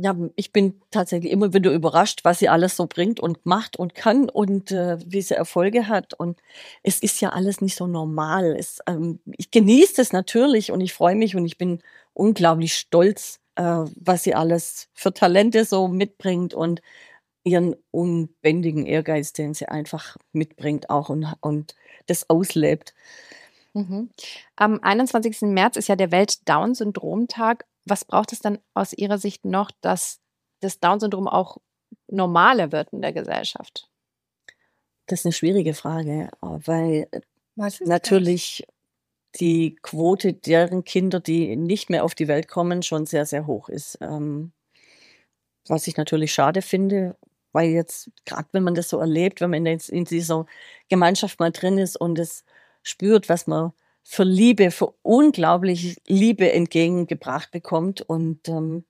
Ja, 0.00 0.16
ich 0.36 0.52
bin 0.52 0.80
tatsächlich 0.92 1.32
immer 1.32 1.52
wieder 1.52 1.72
überrascht, 1.72 2.20
was 2.22 2.38
sie 2.38 2.48
alles 2.48 2.76
so 2.76 2.86
bringt 2.86 3.18
und 3.18 3.44
macht 3.44 3.76
und 3.76 3.96
kann 3.96 4.30
und 4.30 4.70
äh, 4.70 4.96
wie 5.04 5.20
sie 5.22 5.34
Erfolge 5.34 5.88
hat. 5.88 6.14
Und 6.14 6.38
es 6.84 7.00
ist 7.00 7.20
ja 7.20 7.30
alles 7.30 7.60
nicht 7.60 7.74
so 7.74 7.88
normal. 7.88 8.54
Es, 8.56 8.78
ähm, 8.86 9.18
ich 9.36 9.50
genieße 9.50 10.00
es 10.00 10.12
natürlich 10.12 10.70
und 10.70 10.80
ich 10.80 10.92
freue 10.92 11.16
mich 11.16 11.34
und 11.34 11.44
ich 11.46 11.58
bin 11.58 11.82
unglaublich 12.14 12.74
stolz, 12.74 13.40
äh, 13.56 13.62
was 13.96 14.22
sie 14.22 14.36
alles 14.36 14.88
für 14.94 15.12
Talente 15.12 15.64
so 15.64 15.88
mitbringt 15.88 16.54
und 16.54 16.80
ihren 17.44 17.76
unbändigen 17.90 18.86
Ehrgeiz, 18.86 19.32
den 19.32 19.54
sie 19.54 19.66
einfach 19.66 20.16
mitbringt 20.32 20.90
auch 20.90 21.08
und, 21.08 21.26
und 21.40 21.74
das 22.06 22.28
auslebt. 22.28 22.94
Mhm. 23.74 24.10
Am 24.56 24.80
21. 24.82 25.42
März 25.42 25.76
ist 25.76 25.88
ja 25.88 25.96
der 25.96 26.10
Welt-Down-Syndrom-Tag. 26.10 27.66
Was 27.84 28.04
braucht 28.04 28.32
es 28.32 28.40
dann 28.40 28.58
aus 28.74 28.92
Ihrer 28.92 29.18
Sicht 29.18 29.44
noch, 29.44 29.70
dass 29.80 30.20
das 30.60 30.80
Down-Syndrom 30.80 31.28
auch 31.28 31.58
normaler 32.08 32.72
wird 32.72 32.92
in 32.92 33.02
der 33.02 33.12
Gesellschaft? 33.12 33.88
Das 35.06 35.20
ist 35.20 35.26
eine 35.26 35.32
schwierige 35.32 35.74
Frage, 35.74 36.30
weil 36.40 37.08
natürlich 37.80 38.66
die 39.40 39.76
Quote 39.82 40.32
deren 40.34 40.84
Kinder, 40.84 41.20
die 41.20 41.56
nicht 41.56 41.90
mehr 41.90 42.04
auf 42.04 42.14
die 42.14 42.28
Welt 42.28 42.48
kommen, 42.48 42.82
schon 42.82 43.06
sehr, 43.06 43.26
sehr 43.26 43.46
hoch 43.46 43.68
ist. 43.68 43.98
Ähm, 44.00 44.52
was 45.66 45.86
ich 45.86 45.96
natürlich 45.96 46.32
schade 46.32 46.62
finde, 46.62 47.16
weil 47.58 47.70
jetzt, 47.70 48.12
gerade 48.24 48.46
wenn 48.52 48.62
man 48.62 48.76
das 48.76 48.88
so 48.88 49.00
erlebt, 49.00 49.40
wenn 49.40 49.50
man 49.50 49.66
jetzt 49.66 49.88
in 49.88 50.04
dieser 50.04 50.46
Gemeinschaft 50.88 51.40
mal 51.40 51.50
drin 51.50 51.76
ist 51.76 51.96
und 51.96 52.16
es 52.16 52.44
spürt, 52.84 53.28
was 53.28 53.48
man 53.48 53.72
für 54.04 54.22
Liebe, 54.22 54.70
für 54.70 54.94
unglaubliche 55.02 55.96
Liebe 56.06 56.52
entgegengebracht 56.52 57.50
bekommt 57.50 58.00
und 58.00 58.48
ähm, 58.48 58.84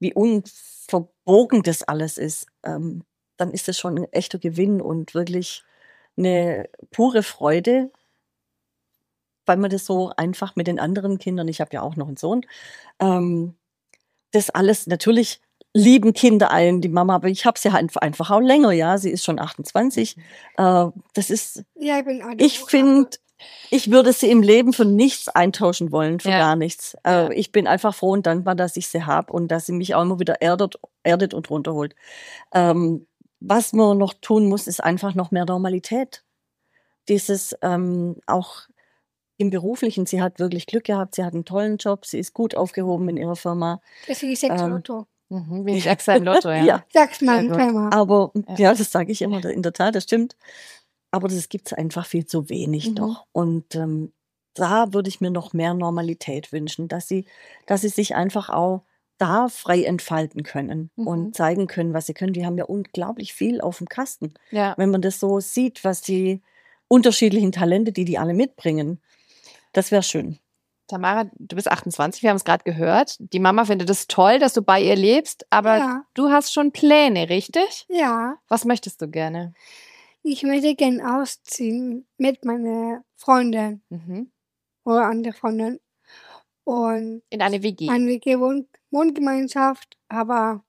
wie 0.00 0.12
unverbogen 0.12 1.62
das 1.62 1.84
alles 1.84 2.18
ist, 2.18 2.48
ähm, 2.64 3.04
dann 3.36 3.52
ist 3.52 3.68
das 3.68 3.78
schon 3.78 3.96
ein 3.96 4.12
echter 4.12 4.40
Gewinn 4.40 4.80
und 4.80 5.14
wirklich 5.14 5.62
eine 6.16 6.68
pure 6.90 7.22
Freude, 7.22 7.92
weil 9.46 9.58
man 9.58 9.70
das 9.70 9.86
so 9.86 10.10
einfach 10.16 10.56
mit 10.56 10.66
den 10.66 10.80
anderen 10.80 11.18
Kindern, 11.18 11.46
ich 11.46 11.60
habe 11.60 11.70
ja 11.72 11.82
auch 11.82 11.94
noch 11.94 12.08
einen 12.08 12.16
Sohn, 12.16 12.44
ähm, 12.98 13.54
das 14.32 14.50
alles 14.50 14.88
natürlich 14.88 15.40
lieben 15.74 16.12
Kinder 16.12 16.50
ein, 16.50 16.80
die 16.80 16.88
Mama, 16.88 17.14
aber 17.14 17.28
ich 17.28 17.46
habe 17.46 17.58
sie 17.58 17.72
halt 17.72 17.96
einfach 18.02 18.30
auch 18.30 18.40
länger, 18.40 18.72
ja, 18.72 18.98
sie 18.98 19.10
ist 19.10 19.24
schon 19.24 19.38
28. 19.38 20.16
Äh, 20.56 20.86
das 21.14 21.30
ist? 21.30 21.64
Ja, 21.76 21.98
ich 21.98 22.04
bin 22.04 22.22
ich 22.38 22.58
finde, 22.60 23.10
ich 23.70 23.90
würde 23.90 24.12
sie 24.12 24.30
im 24.30 24.42
Leben 24.42 24.72
für 24.72 24.84
nichts 24.84 25.28
eintauschen 25.28 25.90
wollen, 25.90 26.20
für 26.20 26.30
Ja. 26.30 26.38
gar 26.38 26.56
nichts. 26.56 26.96
Ja. 27.04 27.28
Äh, 27.28 27.34
ich 27.34 27.52
bin 27.52 27.66
einfach 27.66 27.94
froh 27.94 28.10
und 28.12 28.26
dankbar, 28.26 28.54
dass 28.54 28.76
ich 28.76 28.88
sie 28.88 29.04
habe 29.04 29.32
und 29.32 29.48
dass 29.48 29.66
sie 29.66 29.72
mich 29.72 29.94
auch 29.94 30.02
immer 30.02 30.20
wieder 30.20 30.42
erdet, 30.42 30.76
erdet 31.02 31.34
und 31.34 31.48
runterholt. 31.50 31.94
Ähm, 32.52 33.06
was 33.40 33.72
man 33.72 33.98
noch 33.98 34.14
tun 34.14 34.46
muss, 34.48 34.66
ist 34.66 34.82
einfach 34.84 35.14
noch 35.14 35.30
mehr 35.30 35.44
Normalität. 35.46 36.22
Dieses 37.08 37.56
ähm, 37.62 38.16
auch 38.26 38.68
im 39.38 39.50
Beruflichen, 39.50 40.06
sie 40.06 40.22
hat 40.22 40.38
wirklich 40.38 40.66
Glück 40.66 40.84
gehabt, 40.84 41.16
sie 41.16 41.24
hat 41.24 41.34
einen 41.34 41.44
tollen 41.44 41.78
Job, 41.78 42.06
sie 42.06 42.20
ist 42.20 42.32
gut 42.34 42.54
aufgehoben 42.54 43.08
in 43.08 43.16
ihrer 43.16 43.34
Firma. 43.34 43.80
Das 44.06 44.22
ist 44.22 44.40
sechs 44.40 44.60
Ähm, 44.62 44.70
Lotto. 44.70 45.06
Mhm. 45.32 45.66
Wie 45.66 45.82
ein 45.88 46.24
Lotto, 46.24 46.50
ja. 46.50 46.64
Ja, 46.64 46.84
Sag's 46.92 47.20
mal. 47.20 47.42
Firma. 47.54 47.90
aber 47.92 48.32
Ja. 48.48 48.54
ja, 48.56 48.74
das 48.74 48.90
sage 48.92 49.12
ich 49.12 49.22
immer, 49.22 49.44
in 49.44 49.62
der 49.62 49.72
Tat, 49.72 49.94
das 49.94 50.04
stimmt. 50.04 50.36
Aber 51.10 51.28
das 51.28 51.48
gibt 51.48 51.66
es 51.68 51.72
einfach 51.72 52.06
viel 52.06 52.24
zu 52.26 52.48
wenig 52.48 52.88
Mhm. 52.90 52.94
noch. 52.94 53.26
Und 53.32 53.74
ähm, 53.74 54.12
da 54.54 54.92
würde 54.92 55.08
ich 55.08 55.20
mir 55.20 55.30
noch 55.30 55.52
mehr 55.52 55.74
Normalität 55.74 56.52
wünschen, 56.52 56.88
dass 56.88 57.08
sie, 57.08 57.24
dass 57.66 57.80
sie 57.82 57.88
sich 57.88 58.14
einfach 58.14 58.50
auch 58.50 58.82
da 59.18 59.48
frei 59.48 59.84
entfalten 59.84 60.42
können 60.42 60.90
Mhm. 60.96 61.06
und 61.06 61.36
zeigen 61.36 61.66
können, 61.66 61.94
was 61.94 62.06
sie 62.06 62.14
können. 62.14 62.32
Die 62.32 62.44
haben 62.44 62.58
ja 62.58 62.64
unglaublich 62.64 63.34
viel 63.34 63.60
auf 63.60 63.78
dem 63.78 63.88
Kasten. 63.88 64.34
ja. 64.50 64.74
Wenn 64.76 64.90
man 64.90 65.00
das 65.02 65.20
so 65.20 65.38
sieht, 65.40 65.84
was 65.84 66.02
die 66.02 66.42
unterschiedlichen 66.88 67.52
Talente, 67.52 67.92
die 67.92 68.04
die 68.04 68.18
alle 68.18 68.34
mitbringen, 68.34 69.00
das 69.72 69.90
wäre 69.90 70.02
schön. 70.02 70.38
Tamara, 70.92 71.24
du 71.38 71.56
bist 71.56 71.70
28, 71.70 72.22
wir 72.22 72.28
haben 72.28 72.36
es 72.36 72.44
gerade 72.44 72.64
gehört. 72.64 73.16
Die 73.18 73.38
Mama 73.40 73.64
findet 73.64 73.88
es 73.88 74.08
toll, 74.08 74.38
dass 74.38 74.52
du 74.52 74.60
bei 74.60 74.78
ihr 74.82 74.94
lebst, 74.94 75.46
aber 75.48 75.78
Ja. 75.78 76.04
du 76.12 76.28
hast 76.30 76.52
schon 76.52 76.70
Pläne, 76.70 77.30
richtig? 77.30 77.86
Ja, 77.88 78.36
Was 78.48 78.66
möchtest 78.66 79.00
du 79.00 79.08
gerne? 79.08 79.54
ich 80.22 80.42
möchte 80.42 80.74
gern 80.74 81.00
ausziehen 81.00 82.06
mit 82.18 82.44
meiner 82.44 83.04
Freundin 83.16 83.82
Mhm. 83.88 84.30
oder 84.84 85.06
andere 85.06 85.32
Freundin. 85.32 85.80
Und 86.64 87.22
In 87.30 87.40
eine 87.42 87.62
WG. 87.62 87.88
eine 87.88 88.06
WG 88.06 88.38
Wohn 88.38 88.68
Wohngemeinschaft, 88.90 89.96
aber 90.08 90.62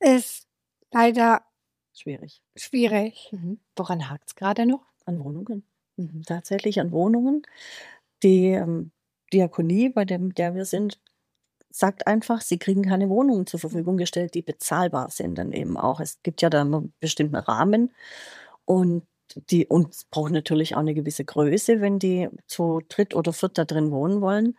ist 0.00 0.46
leider 0.90 1.42
Schwierig. 1.92 2.42
schwierig. 2.56 3.28
Mhm. 3.32 3.60
Woran 3.76 4.08
hakt 4.08 4.28
es 4.28 4.34
gerade 4.34 4.64
noch? 4.64 4.86
An 5.04 5.22
Wohnungen. 5.22 5.64
Mhm. 5.96 6.22
Tatsächlich 6.26 6.80
an 6.80 6.90
Wohnungen. 6.90 7.42
Die 8.22 8.46
ähm, 8.48 8.92
Diakonie, 9.32 9.88
bei 9.90 10.04
dem, 10.04 10.34
der 10.34 10.54
wir 10.54 10.64
sind, 10.64 11.00
sagt 11.70 12.06
einfach, 12.06 12.40
sie 12.42 12.58
kriegen 12.58 12.82
keine 12.84 13.08
Wohnungen 13.10 13.46
zur 13.46 13.60
Verfügung 13.60 13.96
gestellt, 13.96 14.34
die 14.34 14.42
bezahlbar 14.42 15.10
sind 15.10 15.36
dann 15.38 15.52
eben 15.52 15.76
auch. 15.78 16.00
Es 16.00 16.22
gibt 16.22 16.42
ja 16.42 16.50
da 16.50 16.62
einen 16.62 16.92
bestimmten 17.00 17.36
Rahmen 17.36 17.92
und 18.66 19.04
die 19.50 19.66
und 19.66 19.94
es 19.94 20.04
braucht 20.06 20.32
natürlich 20.32 20.74
auch 20.76 20.80
eine 20.80 20.94
gewisse 20.94 21.24
Größe, 21.24 21.80
wenn 21.80 21.98
die 21.98 22.28
zu 22.46 22.80
dritt 22.88 23.14
oder 23.14 23.32
viert 23.32 23.58
da 23.58 23.64
drin 23.64 23.90
wohnen 23.92 24.20
wollen. 24.22 24.56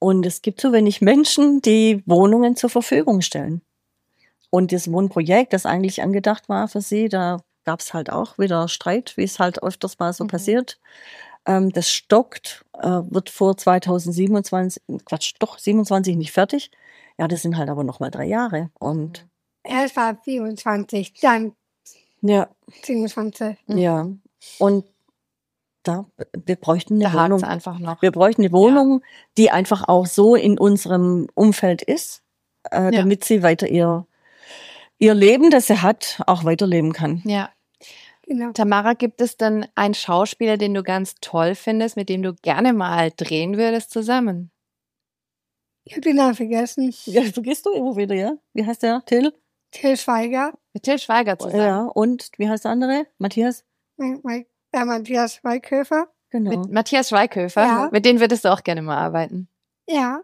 Und 0.00 0.26
es 0.26 0.42
gibt 0.42 0.60
so 0.60 0.72
wenig 0.72 1.00
Menschen, 1.02 1.62
die 1.62 2.02
Wohnungen 2.06 2.56
zur 2.56 2.70
Verfügung 2.70 3.20
stellen. 3.22 3.62
Und 4.50 4.72
das 4.72 4.90
Wohnprojekt, 4.90 5.52
das 5.52 5.66
eigentlich 5.66 6.02
angedacht 6.02 6.48
war 6.48 6.68
für 6.68 6.80
sie, 6.80 7.08
da 7.08 7.38
gab 7.64 7.80
es 7.80 7.92
halt 7.94 8.10
auch 8.10 8.38
wieder 8.38 8.68
Streit, 8.68 9.16
wie 9.16 9.24
es 9.24 9.38
halt 9.38 9.62
öfters 9.62 9.98
mal 9.98 10.12
so 10.12 10.24
Mhm. 10.24 10.28
passiert. 10.28 10.80
Ähm, 11.48 11.72
das 11.72 11.90
stockt, 11.90 12.64
äh, 12.80 12.86
wird 12.86 13.30
vor 13.30 13.56
2027, 13.56 14.82
Quatsch, 15.04 15.32
doch 15.40 15.58
27 15.58 16.16
nicht 16.16 16.30
fertig. 16.32 16.70
Ja, 17.18 17.26
das 17.26 17.42
sind 17.42 17.56
halt 17.56 17.68
aber 17.70 17.82
noch 17.84 17.98
mal 18.00 18.10
drei 18.10 18.26
Jahre. 18.26 18.70
Und 18.78 19.26
Erst 19.64 19.96
war 19.96 20.16
24, 20.22 21.14
dann 21.20 21.52
ja, 22.20 22.48
27. 22.84 23.56
Mhm. 23.66 23.78
ja. 23.78 24.08
Und 24.58 24.84
da, 25.82 26.04
wir 26.46 26.56
bräuchten 26.56 26.94
eine 27.02 27.04
Da 27.12 27.24
Wohnung. 27.24 27.42
einfach 27.44 27.78
noch. 27.78 28.02
Wir 28.02 28.12
bräuchten 28.12 28.42
eine 28.42 28.52
Wohnung, 28.52 29.02
die 29.36 29.50
einfach 29.50 29.88
auch 29.88 30.06
so 30.06 30.34
in 30.34 30.58
unserem 30.58 31.28
Umfeld 31.34 31.82
ist, 31.82 32.22
äh, 32.70 32.82
Ja. 32.84 32.90
damit 32.90 33.24
sie 33.24 33.42
weiter 33.42 33.68
ihr, 33.68 34.06
ihr 34.98 35.14
Leben, 35.14 35.50
das 35.50 35.66
sie 35.68 35.80
hat, 35.80 36.20
auch 36.26 36.44
weiterleben 36.44 36.92
kann. 36.92 37.22
Ja. 37.24 37.50
Genau. 38.28 38.52
Tamara, 38.52 38.92
gibt 38.92 39.22
es 39.22 39.38
denn 39.38 39.66
einen 39.74 39.94
Schauspieler, 39.94 40.58
den 40.58 40.74
du 40.74 40.82
ganz 40.82 41.14
toll 41.22 41.54
findest, 41.54 41.96
mit 41.96 42.10
dem 42.10 42.22
du 42.22 42.34
gerne 42.34 42.74
mal 42.74 43.10
drehen 43.16 43.56
würdest 43.56 43.90
zusammen? 43.90 44.50
Ich 45.84 45.92
habe 45.92 46.02
den 46.02 46.16
Namen 46.16 46.34
vergessen. 46.34 46.94
Ja, 47.06 47.22
vergisst 47.22 47.64
du 47.64 47.72
immer 47.72 47.96
wieder, 47.96 48.14
ja? 48.14 48.36
Wie 48.52 48.66
heißt 48.66 48.82
der? 48.82 49.02
Till? 49.06 49.32
Till 49.70 49.96
Schweiger. 49.96 50.52
Mit 50.74 50.82
Till 50.82 50.98
Schweiger 50.98 51.38
zusammen. 51.38 51.62
Ja, 51.62 51.84
und 51.86 52.28
wie 52.36 52.50
heißt 52.50 52.66
der 52.66 52.72
andere? 52.72 53.06
Matthias? 53.16 53.64
Äh, 53.98 54.44
Matthias 54.72 55.36
Schweighöfer. 55.36 56.08
Genau. 56.28 56.50
Mit 56.50 56.70
Matthias 56.70 57.08
Schweighöfer. 57.08 57.62
Ja. 57.62 57.88
Mit 57.90 58.04
denen 58.04 58.20
würdest 58.20 58.44
du 58.44 58.52
auch 58.52 58.62
gerne 58.62 58.82
mal 58.82 58.98
arbeiten. 58.98 59.48
Ja. 59.86 60.20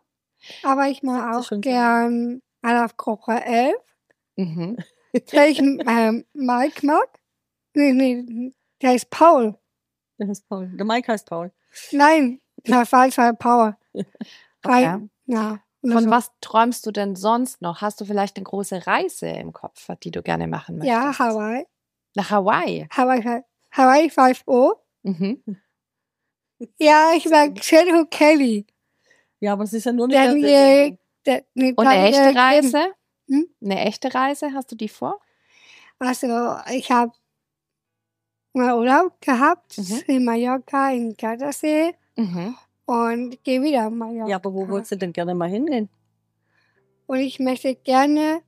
Aber 0.62 0.88
ich 0.88 1.02
mag 1.02 1.38
auch 1.38 1.50
gern 1.62 2.42
Alaf 2.60 2.98
Kocher 2.98 3.46
11. 3.46 3.74
Mhm. 4.36 4.76
Ich 5.12 5.32
ähm, 5.32 6.26
Mike 6.34 6.84
mag. 6.84 7.08
Nee, 7.74 7.92
nee, 7.92 8.52
der 8.82 8.94
ist 8.94 9.10
Paul. 9.10 9.58
Das 10.18 10.28
ist 10.28 10.48
Paul. 10.48 10.68
Der 10.68 10.84
Mike 10.86 11.10
heißt 11.10 11.26
Paul. 11.28 11.52
Nein, 11.92 12.40
der 12.66 12.86
falsch 12.86 13.18
war 13.18 13.32
Power. 13.34 13.78
Okay. 14.62 15.08
Ja. 15.26 15.58
Von 15.82 16.04
so. 16.04 16.10
was 16.10 16.30
träumst 16.40 16.86
du 16.86 16.92
denn 16.92 17.14
sonst 17.14 17.60
noch? 17.60 17.82
Hast 17.82 18.00
du 18.00 18.06
vielleicht 18.06 18.36
eine 18.36 18.44
große 18.44 18.86
Reise 18.86 19.28
im 19.28 19.52
Kopf, 19.52 19.86
die 20.02 20.10
du 20.10 20.22
gerne 20.22 20.46
machen 20.46 20.78
möchtest? 20.78 20.94
Ja, 20.94 21.18
Hawaii. 21.18 21.66
Nach 22.14 22.30
Hawaii. 22.30 22.86
Hawaii, 22.90 23.42
Hawaii 23.72 24.06
5O. 24.08 24.76
Mhm. 25.02 25.42
Ja, 26.78 27.12
ich 27.14 27.28
mag 27.28 27.62
Shadow 27.62 28.06
Kelly. 28.06 28.66
Ja, 29.40 29.52
aber 29.52 29.64
es 29.64 29.74
ist 29.74 29.84
ja 29.84 29.92
nur 29.92 30.06
eine 30.06 30.14
Daniel, 30.14 30.40
Fernsehsendung. 30.48 30.98
der, 31.26 31.44
nee, 31.54 31.72
Und 31.76 31.86
eine 31.86 32.08
echte. 32.08 32.34
Reise? 32.38 32.94
Hm? 33.28 33.48
Eine 33.62 33.80
echte 33.80 34.14
Reise, 34.14 34.52
hast 34.54 34.72
du 34.72 34.76
die 34.76 34.88
vor? 34.88 35.20
Also, 35.98 36.56
ich 36.70 36.90
habe 36.90 37.12
Urlaub 38.54 39.20
gehabt 39.20 39.76
Mhm. 39.78 40.00
in 40.06 40.24
Mallorca, 40.24 40.92
in 40.92 41.16
Gardasee 41.16 41.92
Mhm. 42.16 42.54
und 42.86 43.42
gehe 43.44 43.60
wieder 43.62 43.86
in 43.88 43.98
Mallorca. 43.98 44.28
Ja, 44.28 44.36
aber 44.36 44.54
wo 44.54 44.68
wolltest 44.68 44.92
du 44.92 44.96
denn 44.96 45.12
gerne 45.12 45.34
mal 45.34 45.48
hingehen? 45.48 45.88
Und 47.06 47.18
ich 47.18 47.38
möchte 47.40 47.74
gerne 47.74 48.40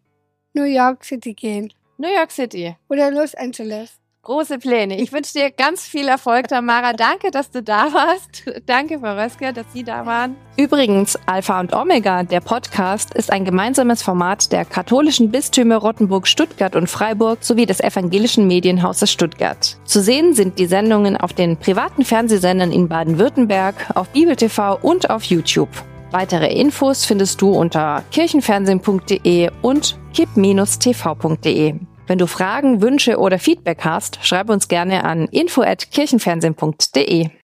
New 0.55 0.65
York 0.65 1.05
City 1.05 1.35
gehen 1.35 1.73
New 1.99 2.09
York 2.13 2.31
City. 2.31 2.77
oder 2.89 3.11
Los 3.11 3.35
Angeles. 3.35 3.99
Große 4.27 4.59
Pläne. 4.59 5.01
Ich 5.01 5.13
wünsche 5.13 5.35
dir 5.35 5.53
ganz 5.53 5.85
viel 5.85 6.09
Erfolg, 6.09 6.49
Tamara. 6.49 6.95
Danke, 6.95 7.31
dass 7.31 7.53
du 7.53 7.63
da 7.63 7.93
warst. 7.93 8.43
Danke, 8.67 8.99
Frau 8.99 9.15
Röske, 9.15 9.53
dass 9.53 9.67
Sie 9.73 9.85
da 9.85 10.05
waren. 10.05 10.35
Übrigens, 10.57 11.17
Alpha 11.27 11.61
und 11.61 11.73
Omega, 11.73 12.25
der 12.25 12.41
Podcast, 12.41 13.15
ist 13.15 13.33
ein 13.33 13.45
gemeinsames 13.45 14.03
Format 14.03 14.51
der 14.51 14.65
katholischen 14.65 15.31
Bistümer 15.31 15.77
Rottenburg, 15.77 16.27
Stuttgart 16.27 16.75
und 16.75 16.91
Freiburg 16.91 17.45
sowie 17.45 17.67
des 17.67 17.79
evangelischen 17.79 18.49
Medienhauses 18.49 19.13
Stuttgart. 19.13 19.79
Zu 19.85 20.03
sehen 20.03 20.35
sind 20.35 20.59
die 20.59 20.67
Sendungen 20.67 21.17
auf 21.17 21.33
den 21.33 21.57
privaten 21.57 22.05
Fernsehsendern 22.05 22.73
in 22.73 22.89
Baden-Württemberg, 22.89 23.77
auf 23.95 24.09
Bibel 24.09 24.35
TV 24.35 24.77
und 24.83 25.09
auf 25.09 25.23
YouTube. 25.23 25.71
Weitere 26.11 26.53
Infos 26.53 27.05
findest 27.05 27.41
du 27.41 27.53
unter 27.53 28.03
kirchenfernsehen.de 28.11 29.53
und 29.63 29.97
kip-tv.de. 30.13 31.75
Wenn 32.07 32.19
du 32.19 32.27
Fragen, 32.27 32.83
Wünsche 32.83 33.19
oder 33.19 33.39
Feedback 33.39 33.85
hast, 33.85 34.19
schreib 34.23 34.49
uns 34.49 34.69
gerne 34.69 35.05
an 35.05 35.27
info@kirchenfernsehen.de. 35.27 37.29